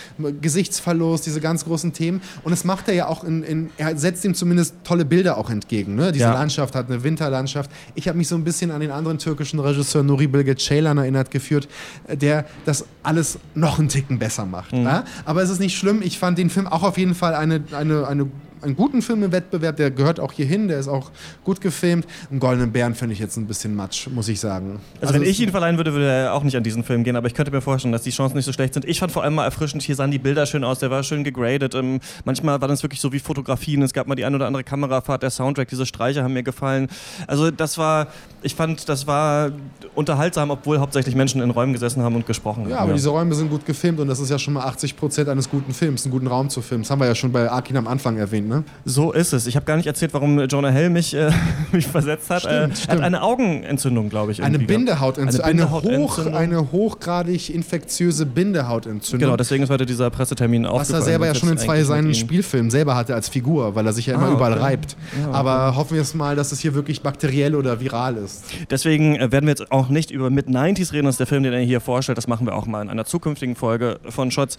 Gesichtsverlust, 0.42 1.28
diese 1.28 1.42
ganz 1.42 1.64
großen 1.64 1.94
Themen. 1.94 2.22
Und 2.44 2.50
das 2.50 2.64
macht 2.64 2.88
er 2.88 2.96
ja 2.96 3.08
auch, 3.08 3.24
in, 3.24 3.44
in 3.44 3.70
er 3.78 3.96
setzt 3.96 4.26
ihm 4.26 4.34
zumindest 4.34 4.74
tolle 4.84 5.06
Bilder 5.06 5.38
auch 5.38 5.52
entgegen. 5.52 5.94
Ne? 5.94 6.12
Diese 6.12 6.26
Landschaft 6.26 6.55
Landschaft 6.56 6.76
hat, 6.76 6.90
eine 6.90 7.04
Winterlandschaft. 7.04 7.70
Ich 7.96 8.08
habe 8.08 8.18
mich 8.18 8.28
so 8.28 8.36
ein 8.36 8.44
bisschen 8.44 8.72
an 8.72 8.80
den 8.80 8.92
anderen 8.92 9.18
türkischen 9.18 9.60
Regisseur 9.60 10.04
Nuri 10.04 10.28
Bilge 10.28 10.56
Ceylan 10.56 10.98
erinnert 10.98 11.32
geführt, 11.32 11.68
der 12.08 12.46
das 12.66 12.86
alles 13.04 13.40
noch 13.56 13.78
einen 13.78 13.90
Ticken 13.90 14.20
besser 14.20 14.46
macht. 14.46 14.72
Mhm. 14.72 14.84
Ja? 14.84 15.04
Aber 15.26 15.44
es 15.44 15.50
ist 15.50 15.60
nicht 15.60 15.78
schlimm. 15.78 16.02
Ich 16.02 16.18
fand 16.18 16.38
den 16.38 16.50
Film 16.50 16.68
auch 16.68 16.84
auf 16.84 16.98
jeden 16.98 17.16
Fall 17.16 17.36
eine, 17.36 17.64
eine, 17.72 18.08
eine 18.08 18.28
einen 18.66 18.76
guten 18.76 19.02
Film 19.02 19.24
im 19.24 19.32
Wettbewerb, 19.32 19.78
der 19.78 19.92
gehört 19.92 20.20
auch 20.20 20.32
hier 20.32 20.46
hin, 20.46 20.68
der 20.68 20.80
ist 20.80 20.88
auch 20.88 21.12
gut 21.44 21.62
gefilmt. 21.62 22.06
Einen 22.30 22.40
Goldenen 22.40 22.72
Bären 22.72 22.96
finde 22.96 23.14
ich 23.14 23.20
jetzt 23.20 23.38
ein 23.38 23.46
bisschen 23.46 23.76
matsch, 23.76 24.08
muss 24.08 24.28
ich 24.28 24.40
sagen. 24.40 24.80
Also, 24.96 25.14
also 25.14 25.14
wenn 25.14 25.30
ich 25.30 25.40
ihn 25.40 25.52
verleihen 25.52 25.78
würde, 25.78 25.94
würde 25.94 26.08
er 26.08 26.34
auch 26.34 26.44
nicht 26.44 26.58
an 26.58 26.64
diesen 26.64 26.84
Film 26.84 27.04
gehen, 27.04 27.16
aber 27.16 27.28
ich 27.28 27.34
könnte 27.34 27.52
mir 27.52 27.62
vorstellen, 27.62 27.92
dass 27.92 28.04
die 28.04 28.10
Chancen 28.10 28.36
nicht 28.36 28.46
so 28.46 28.54
schlecht 28.54 28.74
sind. 28.74 28.86
Ich 28.86 29.00
fand 29.00 29.12
vor 29.12 29.24
allem 29.24 29.36
mal 29.36 29.46
erfrischend, 29.46 29.84
hier 29.84 29.96
sahen 29.96 30.12
die 30.12 30.20
Bilder 30.20 30.46
schön 30.46 30.64
aus, 30.64 30.80
der 30.80 30.92
war 30.92 31.04
schön 31.04 31.24
gegradet. 31.24 31.76
Ähm, 31.76 32.00
manchmal 32.26 32.60
war 32.60 32.68
das 32.68 32.84
wirklich 32.84 33.00
so 33.00 33.14
wie 33.14 33.20
Fotografien, 33.20 33.82
es 33.82 33.94
gab 33.94 34.08
mal 34.08 34.16
die 34.16 34.26
ein 34.26 34.36
oder 34.36 34.48
andere 34.48 34.64
Kamerafahrt, 34.64 35.24
der 35.24 35.30
Soundtrack, 35.30 35.68
diese 35.68 35.86
Streicher 35.86 36.24
haben 36.24 36.34
mir 36.34 36.44
gefallen. 36.44 36.88
Also 37.28 37.52
das 37.52 37.78
war, 37.78 38.08
ich 38.42 38.56
fand, 38.56 38.90
das 38.90 39.08
war 39.08 39.52
unterhaltsam, 39.94 40.50
obwohl 40.50 40.80
hauptsächlich 40.80 41.16
Menschen 41.16 41.42
in 41.42 41.52
Räumen 41.52 41.74
gesessen 41.74 42.02
haben 42.04 42.16
und 42.16 42.26
gesprochen 42.26 42.64
haben. 42.64 42.72
Ja, 42.72 42.80
aber 42.80 42.90
ja. 42.90 42.96
diese 42.96 43.10
Räume 43.10 43.36
sind 43.36 43.50
gut 43.50 43.66
gefilmt 43.66 44.00
und 44.00 44.08
das 44.08 44.20
ist 44.20 44.30
ja 44.30 44.40
schon 44.40 44.54
mal 44.54 44.66
80 44.66 44.98
Prozent 44.98 45.30
eines 45.30 45.50
guten 45.50 45.74
Films, 45.74 46.06
einen 46.06 46.12
guten 46.12 46.28
Raum 46.28 46.50
zu 46.50 46.62
filmen. 46.62 46.84
Das 46.84 46.92
haben 46.92 47.00
wir 47.00 47.08
ja 47.08 47.16
schon 47.16 47.32
bei 47.32 47.50
Arkin 47.50 47.78
am 47.78 47.88
Anfang 47.88 48.18
erwähnt, 48.18 48.48
ne? 48.48 48.55
So 48.86 49.12
ist 49.12 49.34
es. 49.34 49.48
Ich 49.48 49.56
habe 49.56 49.66
gar 49.66 49.78
nicht 49.78 49.88
erzählt, 49.88 50.14
warum 50.14 50.40
Jonah 50.40 50.70
Hill 50.70 50.90
mich, 50.90 51.14
äh, 51.14 51.32
mich 51.72 51.88
versetzt 51.88 52.30
hat. 52.30 52.42
Stimmt, 52.42 52.74
äh, 52.74 52.76
stimmt. 52.76 52.90
Er 52.90 52.96
hat 52.96 53.02
eine 53.04 53.22
Augenentzündung, 53.22 54.10
glaube 54.10 54.32
ich. 54.32 54.44
Eine 54.44 54.60
Bindehautentzündung. 54.60 55.46
Eine, 55.46 55.62
Bindehautentzündung. 55.64 56.34
Hoch, 56.34 56.40
eine 56.40 56.72
hochgradig 56.72 57.54
infektiöse 57.54 58.26
Bindehautentzündung. 58.26 59.28
Genau, 59.28 59.38
deswegen 59.38 59.64
ist 59.64 59.70
heute 59.70 59.86
dieser 59.86 60.10
Pressetermin 60.10 60.66
auch. 60.66 60.80
Was 60.80 60.90
er 60.90 61.02
selber 61.02 61.26
ja 61.28 61.36
schon 61.36 61.50
in 61.50 61.58
zwei 61.58 61.84
seinen 61.84 62.14
Spielfilmen 62.14 62.72
selber 62.72 62.96
hatte 62.96 63.16
als 63.16 63.30
Figur, 63.30 63.76
weil 63.76 63.86
er 63.86 63.94
sich 63.94 64.06
ja 64.08 64.16
immer 64.16 64.28
ah, 64.28 64.34
überall 64.34 64.54
reibt. 64.54 64.96
Ja, 65.20 65.30
okay. 65.30 65.36
Aber 65.36 65.76
hoffen 65.76 65.96
wir 65.96 66.02
es 66.02 66.14
mal, 66.14 66.36
dass 66.36 66.52
es 66.52 66.60
hier 66.60 66.74
wirklich 66.74 67.02
bakteriell 67.02 67.56
oder 67.56 67.80
viral 67.80 68.18
ist. 68.18 68.46
Deswegen 68.70 69.16
äh, 69.16 69.32
werden 69.32 69.46
wir 69.46 69.52
jetzt 69.52 69.72
auch 69.72 69.90
nicht 69.90 70.12
über 70.12 70.30
Mid-90s 70.30 70.94
reden. 70.94 71.06
Das 71.06 71.16
ist 71.16 71.20
der 71.20 71.28
Film, 71.28 71.44
den 71.44 71.54
er 71.54 71.60
hier 71.60 71.82
vorstellt. 71.82 72.18
Das 72.18 72.28
machen 72.28 72.46
wir 72.46 72.56
auch 72.56 72.66
mal 72.66 72.82
in 72.82 72.90
einer 72.90 73.06
zukünftigen 73.06 73.56
Folge 73.56 74.00
von 74.10 74.32
Shots. 74.32 74.58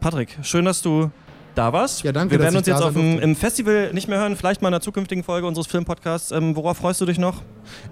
Patrick, 0.00 0.38
schön, 0.42 0.64
dass 0.64 0.80
du 0.82 1.10
da 1.58 1.72
warst. 1.72 2.04
Ja, 2.04 2.12
danke. 2.12 2.32
Wir 2.32 2.40
werden 2.40 2.56
uns 2.56 2.66
jetzt 2.66 2.82
auf 2.82 2.94
dem, 2.94 3.18
im 3.18 3.34
Festival 3.34 3.92
nicht 3.92 4.08
mehr 4.08 4.18
hören, 4.18 4.36
vielleicht 4.36 4.62
mal 4.62 4.68
in 4.68 4.74
einer 4.74 4.80
zukünftigen 4.80 5.24
Folge 5.24 5.46
unseres 5.46 5.66
Filmpodcasts. 5.66 6.30
Ähm, 6.30 6.54
worauf 6.56 6.78
freust 6.78 7.00
du 7.00 7.06
dich 7.06 7.18
noch? 7.18 7.42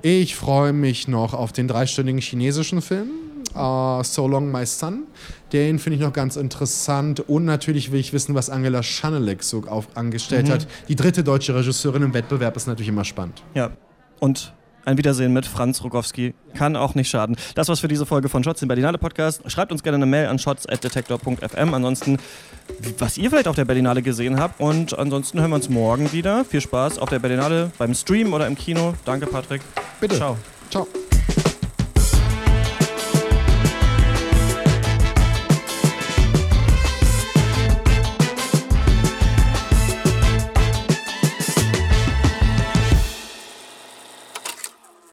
Ich 0.03 0.37
freue 0.37 0.73
mich 0.73 1.09
noch 1.09 1.35
auf 1.35 1.53
den 1.53 1.69
dreistündigen 1.69 2.21
chinesischen 2.21 2.81
Film. 2.81 3.11
Uh, 3.55 4.03
so 4.03 4.29
Long 4.29 4.53
My 4.53 4.67
Son. 4.67 5.05
Den 5.53 5.79
finde 5.79 5.97
ich 5.97 6.03
noch 6.03 6.13
ganz 6.13 6.37
interessant. 6.37 7.21
Und 7.21 7.47
natürlich 7.47 7.91
will 7.91 8.01
ich 8.01 8.13
wissen, 8.13 8.35
was 8.35 8.51
Angela 8.51 8.83
Schanelek 8.83 9.43
so 9.43 9.63
auf, 9.67 9.89
angestellt 9.95 10.49
mhm. 10.49 10.53
hat. 10.53 10.67
Die 10.89 10.97
dritte 10.97 11.25
deutsche 11.25 11.55
Regisseurin 11.55 12.03
im 12.03 12.15
Wettbewerb 12.15 12.55
ist 12.57 12.67
natürlich 12.67 12.89
immer 12.89 13.05
spannend. 13.05 13.43
Ja. 13.55 13.71
Und 14.21 14.53
ein 14.87 14.97
Wiedersehen 14.99 15.33
mit 15.33 15.45
Franz 15.47 15.83
Rogowski 15.83 16.35
kann 16.55 16.77
auch 16.77 16.95
nicht 16.95 17.11
schaden. 17.11 17.37
Das 17.55 17.69
war's 17.69 17.81
für 17.81 17.89
diese 17.89 18.07
Folge 18.07 18.29
von 18.29 18.43
Shots, 18.45 18.63
im 18.63 18.69
Berlinale 18.69 18.99
Podcast. 18.99 19.43
Schreibt 19.51 19.73
uns 19.73 19.83
gerne 19.83 19.97
eine 19.97 20.07
Mail 20.07 20.29
an 20.29 20.39
shots.detektor.fm. 20.39 21.75
Ansonsten, 21.75 22.19
was 22.99 23.19
ihr 23.19 23.29
vielleicht 23.29 23.49
auf 23.49 23.57
der 23.57 23.65
Berlinale 23.65 24.01
gesehen 24.01 24.39
habt. 24.39 24.61
Und 24.61 24.99
ansonsten 24.99 25.41
hören 25.41 25.51
wir 25.51 25.57
uns 25.57 25.69
morgen 25.69 26.13
wieder. 26.13 26.45
Viel 26.45 26.61
Spaß 26.61 26.99
auf 26.99 27.09
der 27.09 27.19
Berlinale 27.19 27.73
beim 27.79 27.95
Stream 27.95 28.33
oder 28.33 28.47
im 28.47 28.57
Kino. 28.57 28.95
Danke, 29.05 29.27
Patrick. 29.27 29.63
Bitte. 30.01 30.17
Ciao. 30.17 30.39
Ciao. 30.71 30.87